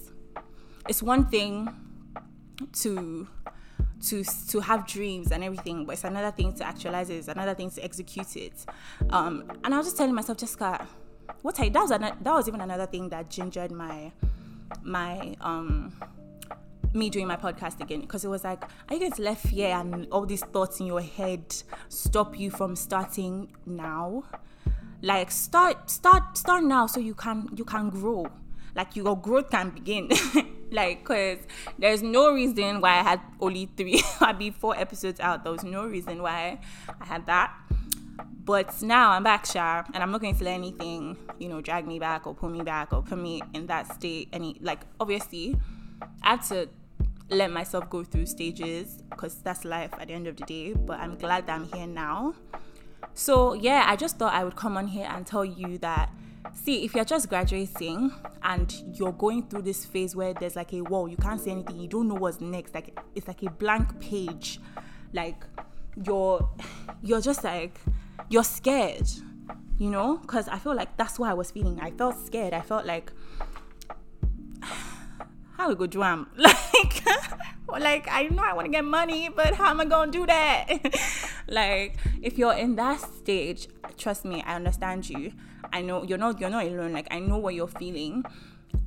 It's 0.88 1.02
one 1.02 1.26
thing 1.26 1.68
to 2.80 3.28
to 4.08 4.24
to 4.48 4.60
have 4.60 4.86
dreams 4.86 5.30
and 5.30 5.44
everything, 5.44 5.84
but 5.84 5.92
it's 5.92 6.04
another 6.04 6.32
thing 6.32 6.52
to 6.54 6.66
actualize 6.66 7.08
it. 7.08 7.16
It's 7.16 7.28
another 7.28 7.54
thing 7.54 7.70
to 7.70 7.84
execute 7.84 8.36
it. 8.36 8.66
Um, 9.10 9.44
and 9.62 9.72
I 9.72 9.78
was 9.78 9.86
just 9.86 9.96
telling 9.96 10.14
myself, 10.14 10.38
Jessica, 10.38 10.88
what 11.42 11.58
I 11.60 11.68
that 11.68 11.80
was 11.80 11.90
an, 11.92 12.02
that 12.02 12.24
was 12.24 12.48
even 12.48 12.60
another 12.60 12.86
thing 12.86 13.10
that 13.10 13.30
gingered 13.30 13.70
my 13.70 14.10
my 14.82 15.36
um 15.40 15.92
me 16.96 17.10
doing 17.10 17.26
my 17.26 17.36
podcast 17.36 17.80
again 17.80 18.00
because 18.00 18.24
it 18.24 18.28
was 18.28 18.44
like 18.44 18.62
are 18.88 18.96
you 18.96 19.10
to 19.10 19.22
let 19.22 19.38
fear 19.38 19.68
and 19.68 20.06
all 20.10 20.26
these 20.26 20.42
thoughts 20.42 20.80
in 20.80 20.86
your 20.86 21.00
head 21.02 21.54
stop 21.88 22.38
you 22.38 22.50
from 22.50 22.74
starting 22.74 23.52
now? 23.64 24.24
Like 25.02 25.30
start 25.30 25.90
start 25.90 26.36
start 26.36 26.64
now 26.64 26.86
so 26.86 27.00
you 27.00 27.14
can 27.14 27.48
you 27.54 27.64
can 27.64 27.90
grow. 27.90 28.26
Like 28.74 28.96
your 28.96 29.16
growth 29.16 29.50
can 29.50 29.70
begin. 29.70 30.10
Like 30.70 31.04
because 31.04 31.38
there's 31.78 32.02
no 32.02 32.32
reason 32.32 32.80
why 32.80 32.98
i 32.98 33.02
had 33.02 33.20
only 33.40 33.66
three 33.76 34.02
i'd 34.20 34.38
be 34.38 34.50
four 34.50 34.76
episodes 34.76 35.20
out. 35.20 35.44
There 35.44 35.52
was 35.52 35.62
no 35.62 35.86
reason 35.86 36.20
why 36.22 36.58
i 37.00 37.04
had 37.04 37.26
that. 37.26 37.54
But 38.44 38.82
now 38.82 39.10
i'm 39.10 39.22
back 39.22 39.46
sha 39.46 39.84
and 39.94 40.02
i'm 40.02 40.10
not 40.10 40.20
going 40.20 40.36
to 40.36 40.44
let 40.44 40.54
anything 40.54 41.16
you 41.38 41.48
know 41.48 41.60
drag 41.60 41.86
me 41.86 41.98
back 41.98 42.26
or 42.26 42.34
pull 42.34 42.48
me 42.48 42.62
back 42.62 42.92
or 42.92 43.02
put 43.02 43.18
me 43.18 43.42
in 43.54 43.66
that 43.66 43.92
state 43.94 44.28
any 44.32 44.56
like 44.60 44.80
obviously 44.98 45.56
i 46.22 46.30
have 46.30 46.48
to 46.48 46.68
let 47.28 47.50
myself 47.50 47.88
go 47.90 48.04
through 48.04 48.26
stages 48.26 49.02
because 49.10 49.36
that's 49.42 49.64
life 49.64 49.90
at 49.98 50.08
the 50.08 50.14
end 50.14 50.26
of 50.26 50.36
the 50.36 50.44
day 50.44 50.72
but 50.72 50.98
i'm 51.00 51.16
glad 51.16 51.46
that 51.46 51.54
i'm 51.54 51.66
here 51.72 51.86
now. 51.86 52.34
So 53.14 53.54
yeah 53.54 53.84
i 53.86 53.96
just 53.96 54.18
thought 54.18 54.32
i 54.34 54.44
would 54.44 54.56
come 54.56 54.76
on 54.76 54.86
here 54.86 55.08
and 55.10 55.26
tell 55.26 55.44
you 55.44 55.78
that 55.78 56.10
see 56.54 56.84
if 56.84 56.94
you're 56.94 57.04
just 57.04 57.28
graduating 57.28 58.12
and 58.42 58.72
you're 58.92 59.12
going 59.12 59.48
through 59.48 59.62
this 59.62 59.84
phase 59.84 60.14
where 60.14 60.34
there's 60.34 60.54
like 60.54 60.72
a 60.72 60.82
wall 60.82 61.08
you 61.08 61.16
can't 61.16 61.40
say 61.40 61.50
anything 61.50 61.78
you 61.80 61.88
don't 61.88 62.08
know 62.08 62.14
what's 62.14 62.40
next 62.40 62.74
like 62.74 62.98
it's 63.14 63.26
like 63.26 63.42
a 63.42 63.50
blank 63.50 63.98
page 64.00 64.60
like 65.12 65.44
you're 66.04 66.48
you're 67.02 67.20
just 67.20 67.42
like 67.42 67.80
you're 68.28 68.44
scared 68.44 69.08
you 69.78 69.90
know? 69.90 70.16
Because 70.18 70.48
i 70.48 70.58
feel 70.58 70.74
like 70.74 70.96
that's 70.96 71.18
what 71.18 71.30
i 71.30 71.34
was 71.34 71.50
feeling. 71.50 71.80
I 71.80 71.90
felt 71.90 72.16
scared. 72.24 72.54
I 72.54 72.60
felt 72.62 72.86
like 72.86 73.12
how 75.56 75.68
we 75.68 75.74
go 75.74 75.86
do 75.86 76.00
like 76.00 77.06
like 77.80 78.08
i 78.10 78.28
know 78.30 78.42
i 78.42 78.52
want 78.52 78.64
to 78.66 78.70
get 78.70 78.84
money 78.84 79.28
but 79.28 79.54
how 79.54 79.70
am 79.70 79.80
i 79.80 79.84
gonna 79.84 80.10
do 80.10 80.24
that 80.26 80.66
like 81.48 81.96
if 82.22 82.38
you're 82.38 82.54
in 82.54 82.76
that 82.76 83.00
stage 83.00 83.68
trust 83.96 84.24
me 84.24 84.42
i 84.46 84.54
understand 84.54 85.08
you 85.08 85.32
I 85.72 85.82
know 85.82 86.02
you're 86.04 86.18
not 86.18 86.40
you're 86.40 86.50
not 86.50 86.66
alone. 86.66 86.92
Like 86.92 87.08
I 87.10 87.18
know 87.18 87.38
what 87.38 87.54
you're 87.54 87.68
feeling, 87.68 88.24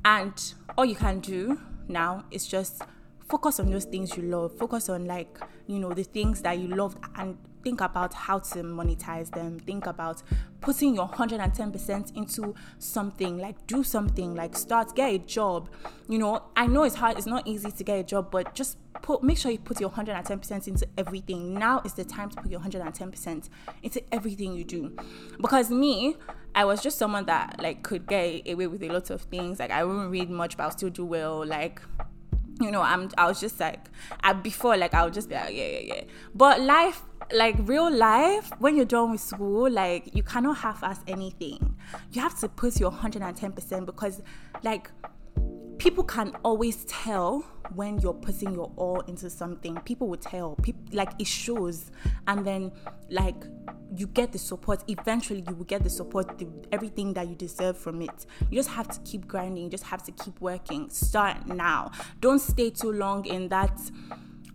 and 0.04 0.54
all 0.76 0.84
you 0.84 0.94
can 0.94 1.20
do 1.20 1.60
now 1.88 2.24
is 2.30 2.46
just 2.46 2.82
focus 3.28 3.60
on 3.60 3.70
those 3.70 3.84
things 3.84 4.16
you 4.16 4.24
love. 4.24 4.56
Focus 4.58 4.88
on 4.88 5.06
like 5.06 5.38
you 5.66 5.78
know 5.78 5.92
the 5.92 6.04
things 6.04 6.42
that 6.42 6.58
you 6.58 6.68
love 6.68 6.96
and 7.16 7.36
think 7.62 7.80
about 7.80 8.14
how 8.14 8.38
to 8.38 8.62
monetize 8.62 9.30
them. 9.30 9.58
Think 9.58 9.86
about 9.86 10.22
putting 10.60 10.94
your 10.94 11.08
110% 11.08 12.16
into 12.16 12.54
something, 12.78 13.38
like 13.38 13.66
do 13.66 13.82
something, 13.82 14.34
like 14.34 14.56
start, 14.56 14.94
get 14.94 15.14
a 15.14 15.18
job. 15.18 15.68
You 16.08 16.18
know, 16.18 16.42
I 16.56 16.66
know 16.66 16.84
it's 16.84 16.96
hard, 16.96 17.16
it's 17.16 17.26
not 17.26 17.46
easy 17.46 17.70
to 17.70 17.84
get 17.84 17.98
a 17.98 18.04
job, 18.04 18.30
but 18.30 18.54
just 18.54 18.78
put 19.02 19.22
make 19.22 19.38
sure 19.38 19.50
you 19.50 19.58
put 19.58 19.80
your 19.80 19.90
110% 19.90 20.68
into 20.68 20.86
everything. 20.98 21.54
Now 21.54 21.82
is 21.84 21.94
the 21.94 22.04
time 22.04 22.30
to 22.30 22.42
put 22.42 22.50
your 22.50 22.60
110% 22.60 23.48
into 23.82 24.14
everything 24.14 24.54
you 24.54 24.64
do. 24.64 24.96
Because 25.40 25.70
me, 25.70 26.16
I 26.54 26.64
was 26.64 26.82
just 26.82 26.98
someone 26.98 27.26
that 27.26 27.56
like 27.60 27.82
could 27.82 28.06
get 28.06 28.48
away 28.48 28.66
with 28.66 28.82
a 28.82 28.88
lot 28.88 29.10
of 29.10 29.22
things. 29.22 29.58
Like 29.58 29.70
I 29.70 29.84
wouldn't 29.84 30.10
read 30.10 30.30
much, 30.30 30.56
but 30.56 30.64
I'll 30.64 30.70
still 30.70 30.90
do 30.90 31.04
well. 31.04 31.44
Like 31.44 31.80
you 32.60 32.70
know, 32.70 32.82
I'm 32.82 33.10
I 33.16 33.26
was 33.26 33.40
just 33.40 33.58
like 33.58 33.88
I 34.20 34.32
before 34.32 34.76
like 34.76 34.94
I 34.94 35.04
would 35.04 35.14
just 35.14 35.28
be 35.28 35.34
like, 35.34 35.54
yeah, 35.54 35.66
yeah, 35.66 35.94
yeah. 35.94 36.02
But 36.34 36.60
life 36.60 37.02
like 37.32 37.56
real 37.60 37.90
life, 37.90 38.50
when 38.58 38.76
you're 38.76 38.84
done 38.84 39.12
with 39.12 39.20
school, 39.20 39.70
like 39.70 40.14
you 40.14 40.22
cannot 40.22 40.58
half 40.58 40.82
ass 40.82 41.00
anything. 41.06 41.76
You 42.12 42.20
have 42.22 42.38
to 42.40 42.48
put 42.48 42.78
your 42.80 42.90
110% 42.90 43.86
because 43.86 44.22
like 44.62 44.90
people 45.78 46.04
can 46.04 46.36
always 46.44 46.84
tell 46.84 47.40
when 47.74 47.98
you're 48.00 48.14
putting 48.14 48.52
your 48.52 48.70
all 48.76 49.00
into 49.02 49.30
something. 49.30 49.76
People 49.80 50.08
will 50.08 50.18
tell. 50.18 50.56
People 50.56 50.82
like 50.92 51.12
it 51.18 51.26
shows. 51.26 51.90
And 52.26 52.46
then 52.46 52.72
like 53.08 53.36
you 53.96 54.06
get 54.06 54.32
the 54.32 54.38
support. 54.38 54.84
Eventually 54.88 55.44
you 55.48 55.54
will 55.54 55.64
get 55.64 55.82
the 55.82 55.90
support 55.90 56.38
the, 56.38 56.48
everything 56.72 57.14
that 57.14 57.28
you 57.28 57.34
deserve 57.34 57.78
from 57.78 58.02
it. 58.02 58.26
You 58.50 58.56
just 58.56 58.70
have 58.70 58.88
to 58.88 59.00
keep 59.00 59.26
grinding. 59.26 59.64
You 59.64 59.70
just 59.70 59.84
have 59.84 60.02
to 60.04 60.12
keep 60.12 60.40
working. 60.40 60.90
Start 60.90 61.46
now. 61.46 61.92
Don't 62.20 62.40
stay 62.40 62.70
too 62.70 62.92
long 62.92 63.24
in 63.24 63.48
that 63.48 63.78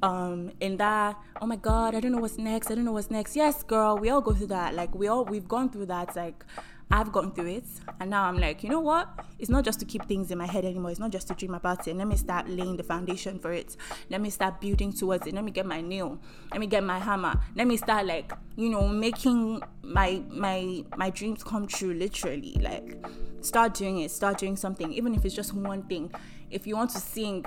um 0.02 0.52
in 0.60 0.78
that 0.78 1.18
oh 1.42 1.46
my 1.46 1.56
god 1.56 1.96
i 1.96 2.00
don't 2.00 2.12
know 2.12 2.20
what's 2.20 2.38
next 2.38 2.70
i 2.70 2.76
don't 2.76 2.86
know 2.86 2.92
what's 2.92 3.10
next 3.10 3.36
yes 3.36 3.64
girl 3.64 3.98
we 3.98 4.10
all 4.10 4.22
go 4.22 4.34
through 4.34 4.48
that 4.48 4.74
like 4.74 4.94
we 4.94 5.08
all 5.08 5.26
we've 5.26 5.48
gone 5.48 5.70
through 5.70 5.86
that 5.86 6.16
like 6.16 6.44
I've 6.92 7.12
gone 7.12 7.32
through 7.32 7.48
it, 7.48 7.66
and 8.00 8.12
now 8.12 8.26
I'm 8.26 8.38
like, 8.38 8.64
you 8.64 8.70
know 8.70 8.80
what? 8.80 9.10
It's 9.40 9.50
not 9.50 9.66
just 9.66 9.80
to 9.80 9.86
keep 9.86 10.06
things 10.06 10.30
in 10.30 10.38
my 10.38 10.46
head 10.46 10.66
anymore. 10.66 10.92
It's 10.92 11.00
not 11.00 11.10
just 11.10 11.28
to 11.30 11.34
dream 11.34 11.56
about 11.56 11.88
it. 11.88 11.96
Let 11.96 12.08
me 12.08 12.16
start 12.16 12.48
laying 12.48 12.78
the 12.78 12.84
foundation 12.84 13.40
for 13.40 13.52
it. 13.52 13.76
Let 14.10 14.22
me 14.22 14.30
start 14.30 14.62
building 14.62 14.94
towards 14.94 15.26
it. 15.26 15.34
Let 15.34 15.44
me 15.44 15.52
get 15.52 15.66
my 15.66 15.82
nail. 15.82 16.20
Let 16.52 16.60
me 16.60 16.68
get 16.68 16.84
my 16.84 17.00
hammer. 17.00 17.40
Let 17.56 17.66
me 17.66 17.78
start 17.78 18.06
like, 18.06 18.32
you 18.56 18.70
know, 18.70 18.88
making 18.88 19.62
my 19.82 20.22
my 20.30 20.86
my 20.96 21.10
dreams 21.10 21.44
come 21.44 21.66
true. 21.66 21.94
Literally, 21.94 22.56
like, 22.62 23.04
start 23.42 23.74
doing 23.74 24.00
it. 24.02 24.12
Start 24.12 24.38
doing 24.38 24.56
something, 24.56 24.94
even 24.94 25.16
if 25.16 25.26
it's 25.26 25.36
just 25.36 25.54
one 25.54 25.82
thing. 25.84 26.12
If 26.52 26.68
you 26.68 26.76
want 26.76 26.92
to 26.92 27.00
sing, 27.00 27.46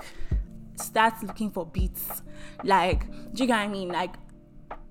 start 0.79 1.21
looking 1.23 1.49
for 1.49 1.65
beats. 1.65 2.21
Like, 2.63 3.09
do 3.33 3.43
you 3.43 3.47
get 3.47 3.57
what 3.57 3.61
I 3.61 3.67
mean? 3.67 3.89
Like, 3.89 4.15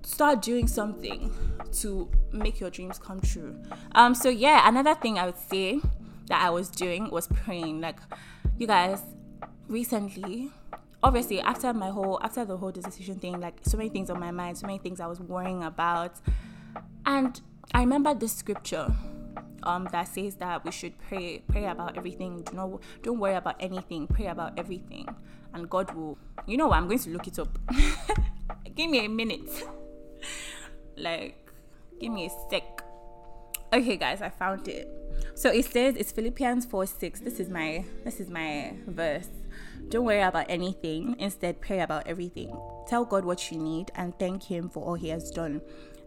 start 0.02 0.42
doing 0.42 0.66
something 0.66 1.32
to 1.80 2.10
make 2.32 2.60
your 2.60 2.70
dreams 2.70 2.98
come 2.98 3.20
true. 3.20 3.60
Um, 3.92 4.14
so 4.14 4.28
yeah, 4.28 4.68
another 4.68 4.94
thing 4.94 5.18
I 5.18 5.26
would 5.26 5.38
say 5.38 5.80
that 6.28 6.42
I 6.42 6.50
was 6.50 6.68
doing 6.68 7.10
was 7.10 7.26
praying. 7.28 7.80
Like, 7.80 7.98
you 8.56 8.66
guys, 8.66 9.02
recently, 9.68 10.50
obviously 11.02 11.40
after 11.40 11.72
my 11.72 11.90
whole 11.90 12.18
after 12.22 12.44
the 12.44 12.56
whole 12.56 12.72
decision 12.72 13.18
thing, 13.18 13.40
like 13.40 13.58
so 13.62 13.76
many 13.76 13.88
things 13.88 14.10
on 14.10 14.18
my 14.18 14.30
mind, 14.30 14.58
so 14.58 14.66
many 14.66 14.78
things 14.78 15.00
I 15.00 15.06
was 15.06 15.20
worrying 15.20 15.62
about, 15.62 16.20
and 17.06 17.40
I 17.74 17.80
remember 17.80 18.14
this 18.14 18.32
scripture. 18.32 18.92
Um, 19.68 19.86
that 19.92 20.08
says 20.08 20.36
that 20.36 20.64
we 20.64 20.70
should 20.72 20.96
pray 20.98 21.42
pray 21.46 21.66
about 21.66 21.98
everything 21.98 22.40
do 22.40 22.56
not 22.56 22.80
don't 23.02 23.18
worry 23.18 23.34
about 23.34 23.56
anything 23.60 24.06
pray 24.06 24.26
about 24.26 24.58
everything 24.58 25.06
and 25.52 25.68
god 25.68 25.94
will 25.94 26.16
you 26.46 26.56
know 26.56 26.68
what 26.68 26.78
i'm 26.78 26.86
going 26.86 26.98
to 26.98 27.10
look 27.10 27.26
it 27.26 27.38
up 27.38 27.58
give 28.74 28.88
me 28.88 29.04
a 29.04 29.08
minute 29.10 29.50
like 30.96 31.48
Give 32.00 32.12
me 32.12 32.26
a 32.26 32.50
sec. 32.50 32.82
Okay, 33.72 33.96
guys, 33.96 34.22
I 34.22 34.28
found 34.28 34.68
it. 34.68 34.88
So 35.34 35.50
it 35.50 35.64
says 35.64 35.96
it's 35.96 36.12
Philippians 36.12 36.64
4 36.66 36.86
6. 36.86 37.20
This 37.20 37.40
is 37.40 37.48
my 37.48 37.84
this 38.04 38.20
is 38.20 38.30
my 38.30 38.74
verse. 38.86 39.28
Don't 39.88 40.04
worry 40.04 40.20
about 40.20 40.46
anything. 40.48 41.16
Instead, 41.18 41.60
pray 41.60 41.80
about 41.80 42.06
everything. 42.06 42.56
Tell 42.86 43.04
God 43.04 43.24
what 43.24 43.50
you 43.50 43.58
need 43.58 43.90
and 43.96 44.16
thank 44.18 44.44
Him 44.44 44.68
for 44.68 44.84
all 44.84 44.94
He 44.94 45.08
has 45.08 45.30
done. 45.30 45.60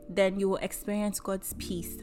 Then 0.07 0.39
you 0.39 0.47
will 0.47 0.57
experience 0.57 1.19
God's 1.19 1.53
peace. 1.57 1.97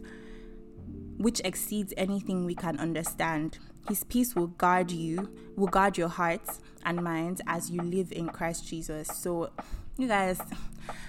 Which 1.18 1.40
exceeds 1.44 1.92
anything 1.96 2.44
we 2.44 2.54
can 2.54 2.78
understand. 2.78 3.58
His 3.88 4.04
peace 4.04 4.34
will 4.34 4.46
guard 4.48 4.90
you, 4.90 5.30
will 5.56 5.66
guard 5.66 5.98
your 5.98 6.08
hearts 6.08 6.60
and 6.84 7.02
minds 7.02 7.40
as 7.46 7.70
you 7.70 7.80
live 7.82 8.12
in 8.12 8.28
Christ 8.28 8.66
Jesus. 8.66 9.08
So, 9.08 9.50
you 9.96 10.08
guys, 10.08 10.40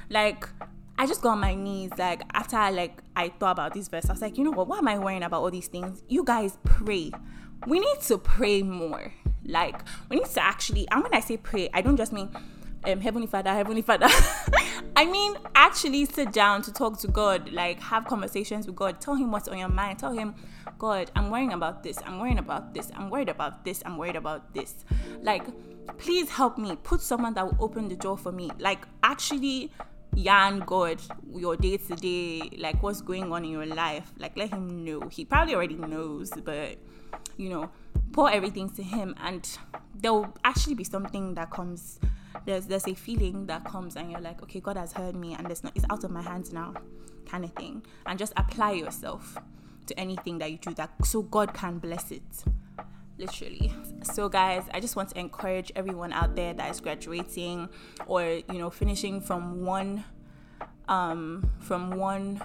like, 0.09 0.47
I 0.97 1.05
just 1.05 1.21
got 1.21 1.31
on 1.31 1.39
my 1.39 1.55
knees. 1.55 1.91
Like, 1.97 2.23
after 2.33 2.57
I, 2.57 2.71
like, 2.71 3.01
I 3.15 3.29
thought 3.29 3.51
about 3.51 3.73
this 3.73 3.87
verse, 3.87 4.09
I 4.09 4.11
was 4.11 4.21
like, 4.21 4.37
you 4.37 4.43
know 4.43 4.51
what? 4.51 4.67
Why 4.67 4.79
am 4.79 4.87
I 4.87 4.97
worrying 4.97 5.23
about 5.23 5.41
all 5.41 5.51
these 5.51 5.67
things? 5.67 6.03
You 6.09 6.23
guys 6.23 6.57
pray. 6.65 7.11
We 7.67 7.79
need 7.79 8.01
to 8.03 8.17
pray 8.17 8.63
more. 8.63 9.13
Like, 9.45 9.81
we 10.09 10.17
need 10.17 10.25
to 10.27 10.43
actually, 10.43 10.87
and 10.91 11.03
when 11.03 11.13
I 11.13 11.19
say 11.19 11.37
pray, 11.37 11.69
I 11.73 11.81
don't 11.81 11.97
just 11.97 12.11
mean 12.11 12.29
um, 12.93 13.01
Heavenly 13.01 13.27
Father, 13.27 13.51
Heavenly 13.51 13.81
Father. 13.81 14.07
I 14.95 15.05
mean, 15.05 15.35
actually 15.55 16.05
sit 16.05 16.31
down 16.33 16.61
to 16.63 16.73
talk 16.73 16.99
to 16.99 17.07
God, 17.07 17.51
like 17.51 17.79
have 17.79 18.05
conversations 18.05 18.67
with 18.67 18.75
God. 18.75 18.99
Tell 18.99 19.15
Him 19.15 19.31
what's 19.31 19.47
on 19.47 19.57
your 19.57 19.69
mind. 19.69 19.99
Tell 19.99 20.11
Him, 20.11 20.35
God, 20.77 21.11
I'm 21.15 21.29
worrying 21.29 21.53
about 21.53 21.83
this. 21.83 21.99
I'm 22.05 22.19
worrying 22.19 22.39
about 22.39 22.73
this. 22.73 22.91
I'm 22.95 23.09
worried 23.09 23.29
about 23.29 23.63
this. 23.63 23.81
I'm 23.85 23.97
worried 23.97 24.15
about 24.15 24.53
this. 24.53 24.85
Like, 25.21 25.43
please 25.97 26.29
help 26.29 26.57
me. 26.57 26.75
Put 26.83 27.01
someone 27.01 27.33
that 27.35 27.45
will 27.45 27.57
open 27.63 27.87
the 27.87 27.95
door 27.95 28.17
for 28.17 28.31
me. 28.31 28.51
Like, 28.59 28.85
actually 29.03 29.71
yarn 30.15 30.59
God 30.59 31.01
your 31.33 31.55
day 31.55 31.77
to 31.77 31.95
day, 31.95 32.49
like 32.57 32.81
what's 32.81 33.01
going 33.01 33.31
on 33.31 33.45
in 33.45 33.51
your 33.51 33.65
life. 33.65 34.11
Like, 34.17 34.35
let 34.37 34.49
Him 34.49 34.83
know. 34.83 35.07
He 35.09 35.25
probably 35.25 35.55
already 35.55 35.75
knows, 35.75 36.31
but 36.43 36.77
you 37.37 37.49
know, 37.49 37.69
pour 38.11 38.29
everything 38.29 38.69
to 38.71 38.83
Him, 38.83 39.15
and 39.21 39.47
there 39.95 40.13
will 40.13 40.35
actually 40.43 40.75
be 40.75 40.83
something 40.83 41.35
that 41.35 41.51
comes 41.51 41.99
there's 42.49 42.65
there's 42.65 42.87
a 42.87 42.95
feeling 42.95 43.45
that 43.45 43.63
comes 43.63 43.95
and 43.95 44.11
you're 44.11 44.19
like 44.19 44.41
okay 44.41 44.59
god 44.59 44.75
has 44.75 44.91
heard 44.93 45.15
me 45.15 45.35
and 45.35 45.51
it's 45.51 45.63
not 45.63 45.71
it's 45.75 45.85
out 45.89 46.03
of 46.03 46.09
my 46.09 46.21
hands 46.21 46.51
now 46.51 46.73
kind 47.29 47.45
of 47.45 47.53
thing. 47.53 47.83
And 48.05 48.17
just 48.17 48.33
apply 48.35 48.71
yourself 48.71 49.37
to 49.85 49.99
anything 49.99 50.39
that 50.39 50.51
you 50.51 50.57
do 50.57 50.73
that 50.75 50.91
so 51.05 51.21
god 51.21 51.53
can 51.53 51.79
bless 51.79 52.11
it 52.11 52.21
literally. 53.17 53.71
So 54.03 54.29
guys 54.29 54.63
i 54.73 54.79
just 54.79 54.95
want 54.95 55.09
to 55.09 55.19
encourage 55.19 55.71
everyone 55.75 56.13
out 56.13 56.35
there 56.35 56.53
that 56.53 56.71
is 56.71 56.79
graduating 56.79 57.69
or 58.07 58.23
you 58.23 58.59
know 58.59 58.69
finishing 58.69 59.21
from 59.21 59.63
one 59.63 60.03
um 60.87 61.49
from 61.59 61.91
one 61.91 62.41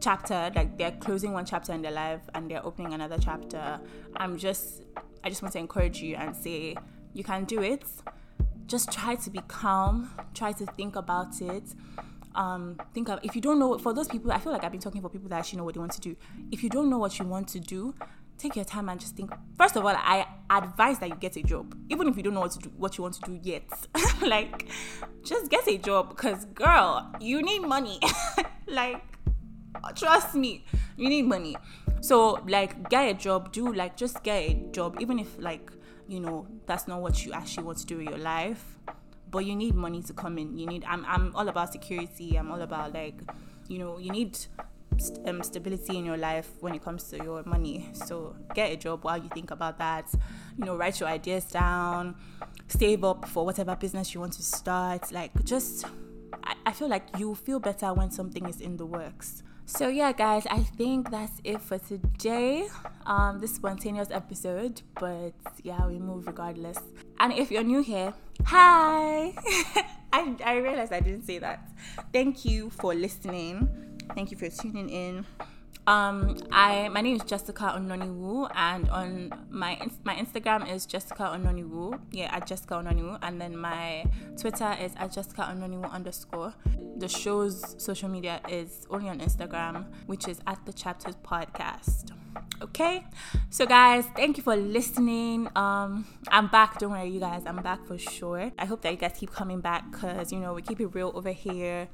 chapter 0.00 0.50
like 0.54 0.76
they're 0.78 0.92
closing 0.92 1.32
one 1.32 1.44
chapter 1.44 1.72
in 1.72 1.80
their 1.82 1.92
life 1.92 2.22
and 2.34 2.50
they're 2.50 2.64
opening 2.64 2.92
another 2.92 3.18
chapter. 3.18 3.80
I'm 4.16 4.36
just 4.36 4.82
i 5.24 5.28
just 5.28 5.42
want 5.42 5.52
to 5.52 5.58
encourage 5.58 6.02
you 6.02 6.16
and 6.16 6.36
say 6.36 6.76
you 7.14 7.24
can 7.24 7.44
do 7.44 7.62
it 7.62 7.84
just 8.66 8.92
try 8.92 9.14
to 9.14 9.30
be 9.30 9.40
calm, 9.48 10.10
try 10.34 10.52
to 10.52 10.66
think 10.66 10.96
about 10.96 11.40
it. 11.40 11.64
Um, 12.34 12.80
think 12.94 13.10
of 13.10 13.20
if 13.22 13.34
you 13.34 13.42
don't 13.42 13.58
know 13.58 13.76
for 13.78 13.92
those 13.92 14.08
people, 14.08 14.32
I 14.32 14.38
feel 14.38 14.52
like 14.52 14.64
I've 14.64 14.72
been 14.72 14.80
talking 14.80 15.02
for 15.02 15.08
people 15.08 15.28
that 15.28 15.40
actually 15.40 15.58
know 15.58 15.64
what 15.64 15.74
they 15.74 15.80
want 15.80 15.92
to 15.92 16.00
do. 16.00 16.16
If 16.50 16.62
you 16.62 16.70
don't 16.70 16.88
know 16.88 16.98
what 16.98 17.18
you 17.18 17.26
want 17.26 17.48
to 17.48 17.60
do, 17.60 17.94
take 18.38 18.56
your 18.56 18.64
time 18.64 18.88
and 18.88 18.98
just 18.98 19.14
think. 19.16 19.32
First 19.56 19.76
of 19.76 19.84
all, 19.84 19.94
I 19.94 20.26
advise 20.50 20.98
that 21.00 21.08
you 21.08 21.16
get 21.16 21.36
a 21.36 21.42
job, 21.42 21.76
even 21.90 22.08
if 22.08 22.16
you 22.16 22.22
don't 22.22 22.34
know 22.34 22.40
what 22.40 22.52
to 22.52 22.58
do, 22.58 22.72
what 22.76 22.96
you 22.96 23.02
want 23.02 23.14
to 23.14 23.20
do 23.22 23.38
yet. 23.42 23.64
like, 24.22 24.68
just 25.22 25.50
get 25.50 25.68
a 25.68 25.78
job 25.78 26.10
because, 26.10 26.46
girl, 26.46 27.14
you 27.20 27.42
need 27.42 27.60
money. 27.60 28.00
like, 28.66 29.02
trust 29.94 30.34
me, 30.34 30.64
you 30.96 31.08
need 31.08 31.26
money. 31.26 31.56
So, 32.00 32.40
like, 32.48 32.88
get 32.90 33.08
a 33.08 33.14
job. 33.14 33.52
Do 33.52 33.72
like 33.72 33.96
just 33.96 34.22
get 34.24 34.50
a 34.50 34.54
job, 34.72 34.96
even 35.00 35.18
if 35.18 35.38
like 35.38 35.70
you 36.08 36.20
know 36.20 36.46
that's 36.66 36.88
not 36.88 37.00
what 37.00 37.24
you 37.24 37.32
actually 37.32 37.64
want 37.64 37.78
to 37.78 37.86
do 37.86 37.98
with 37.98 38.08
your 38.08 38.18
life. 38.18 38.78
But 39.30 39.46
you 39.46 39.56
need 39.56 39.74
money 39.74 40.02
to 40.02 40.12
come 40.12 40.36
in. 40.36 40.58
You 40.58 40.66
need 40.66 40.84
i'm, 40.86 41.04
I'm 41.06 41.34
all 41.34 41.48
about 41.48 41.72
security. 41.72 42.36
I'm 42.36 42.50
all 42.50 42.60
about 42.60 42.92
like 42.92 43.20
you 43.68 43.78
know 43.78 43.98
you 43.98 44.10
need 44.10 44.38
st- 44.98 45.26
um, 45.28 45.42
stability 45.42 45.96
in 45.96 46.04
your 46.04 46.18
life 46.18 46.50
when 46.60 46.74
it 46.74 46.82
comes 46.82 47.04
to 47.04 47.16
your 47.16 47.42
money. 47.44 47.88
So 47.94 48.36
get 48.54 48.72
a 48.72 48.76
job 48.76 49.04
while 49.04 49.18
you 49.18 49.30
think 49.30 49.50
about 49.50 49.78
that. 49.78 50.08
You 50.58 50.64
know 50.66 50.76
write 50.76 51.00
your 51.00 51.08
ideas 51.08 51.44
down. 51.44 52.16
Save 52.68 53.04
up 53.04 53.28
for 53.28 53.44
whatever 53.44 53.74
business 53.76 54.14
you 54.14 54.20
want 54.20 54.34
to 54.34 54.42
start. 54.42 55.10
Like 55.12 55.30
just 55.44 55.86
I, 56.44 56.54
I 56.66 56.72
feel 56.72 56.88
like 56.88 57.06
you 57.18 57.34
feel 57.34 57.58
better 57.58 57.92
when 57.94 58.10
something 58.10 58.46
is 58.48 58.60
in 58.60 58.76
the 58.76 58.86
works 58.86 59.42
so 59.72 59.88
yeah, 59.88 60.12
guys, 60.12 60.46
I 60.50 60.60
think 60.60 61.10
that's 61.10 61.40
it 61.44 61.60
for 61.60 61.78
today. 61.78 62.68
Um, 63.06 63.40
this 63.40 63.54
spontaneous 63.54 64.10
episode, 64.10 64.82
but 65.00 65.32
yeah, 65.62 65.86
we 65.86 65.98
move 65.98 66.26
regardless. 66.26 66.78
And 67.18 67.32
if 67.32 67.50
you're 67.50 67.64
new 67.64 67.82
here, 67.82 68.12
hi! 68.44 69.32
I 70.12 70.36
I 70.44 70.56
realized 70.56 70.92
I 70.92 71.00
didn't 71.00 71.24
say 71.24 71.38
that. 71.38 71.68
Thank 72.12 72.44
you 72.44 72.68
for 72.70 72.94
listening. 72.94 73.68
Thank 74.14 74.30
you 74.30 74.36
for 74.36 74.50
tuning 74.50 74.90
in. 74.90 75.24
Um, 75.86 76.36
I 76.52 76.88
my 76.90 77.00
name 77.00 77.16
is 77.16 77.24
Jessica 77.24 77.74
Ononiwu, 77.76 78.48
and 78.54 78.88
on 78.90 79.32
my 79.50 79.80
my 80.04 80.14
Instagram 80.14 80.72
is 80.72 80.86
Jessica 80.86 81.24
Ononiwu. 81.34 81.98
Yeah, 82.12 82.34
at 82.34 82.46
Jessica 82.46 82.74
Ononiwu, 82.74 83.18
and 83.20 83.40
then 83.40 83.56
my 83.56 84.04
Twitter 84.40 84.76
is 84.80 84.92
at 84.96 85.12
Jessica 85.12 85.42
Ononiwu 85.42 85.90
underscore. 85.90 86.54
The 86.98 87.08
show's 87.08 87.74
social 87.82 88.08
media 88.08 88.40
is 88.48 88.86
only 88.90 89.08
on 89.08 89.18
Instagram, 89.18 89.86
which 90.06 90.28
is 90.28 90.40
at 90.46 90.64
the 90.66 90.72
Chapters 90.72 91.16
Podcast. 91.16 92.12
Okay, 92.62 93.04
so 93.50 93.66
guys, 93.66 94.06
thank 94.14 94.36
you 94.36 94.44
for 94.44 94.54
listening. 94.54 95.48
Um, 95.56 96.06
I'm 96.28 96.46
back. 96.46 96.78
Don't 96.78 96.92
worry, 96.92 97.08
you 97.08 97.18
guys, 97.18 97.42
I'm 97.44 97.56
back 97.56 97.84
for 97.88 97.98
sure. 97.98 98.52
I 98.56 98.66
hope 98.66 98.82
that 98.82 98.92
you 98.92 98.98
guys 98.98 99.14
keep 99.18 99.32
coming 99.32 99.60
back 99.60 99.90
because 99.90 100.30
you 100.30 100.38
know 100.38 100.54
we 100.54 100.62
keep 100.62 100.80
it 100.80 100.94
real 100.94 101.10
over 101.12 101.32
here 101.32 101.88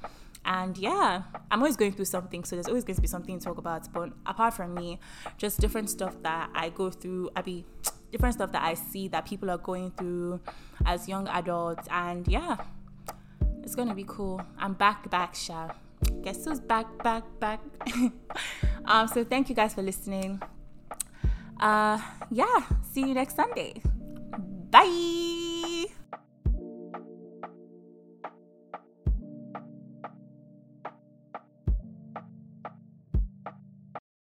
and 0.45 0.79
yeah 0.79 1.23
i'm 1.51 1.61
always 1.61 1.77
going 1.77 1.93
through 1.93 2.05
something 2.05 2.45
so 2.45 2.57
there's 2.57 2.69
always 2.69 2.85
going 2.85 2.95
to 2.95 3.03
be 3.03 3.09
something 3.09 3.39
to 3.39 3.45
talk 3.45 3.59
about. 3.59 3.93
But 3.93 4.11
apart 4.27 4.55
from 4.55 4.75
me 4.75 4.99
just 5.37 5.61
different 5.61 5.91
stuff 5.91 6.17
that 6.23 6.51
i 6.55 6.69
go 6.71 6.91
through 6.91 7.31
i 7.37 7.43
be 7.43 7.65
different 8.13 8.35
stuff 8.35 8.53
that 8.53 8.63
i 8.63 8.75
see 8.75 9.09
that 9.09 9.27
people 9.27 9.51
are 9.51 9.59
going 9.59 9.91
through 9.93 10.41
as 10.87 11.09
young 11.09 11.29
adults. 11.29 11.87
And 11.91 12.27
yeah 12.29 12.57
it's 13.63 13.75
gonna 13.75 13.95
be 13.95 14.05
cool. 14.07 14.41
I'm 14.59 14.73
back 14.73 15.11
back 15.11 15.35
sha. 15.35 15.69
Guess 16.23 16.45
who's 16.45 16.61
back 16.61 16.87
back 17.03 17.25
back? 17.39 17.61
Um 18.87 19.07
so 19.07 19.23
thank 19.23 19.51
you 19.51 19.55
guys 19.55 19.75
for 19.75 19.83
listening. 19.83 20.41
Uh 21.61 22.01
yeah 22.31 22.61
see 22.91 23.03
you 23.03 23.15
next 23.15 23.37
sunday. 23.37 23.83
Bye 24.71 25.38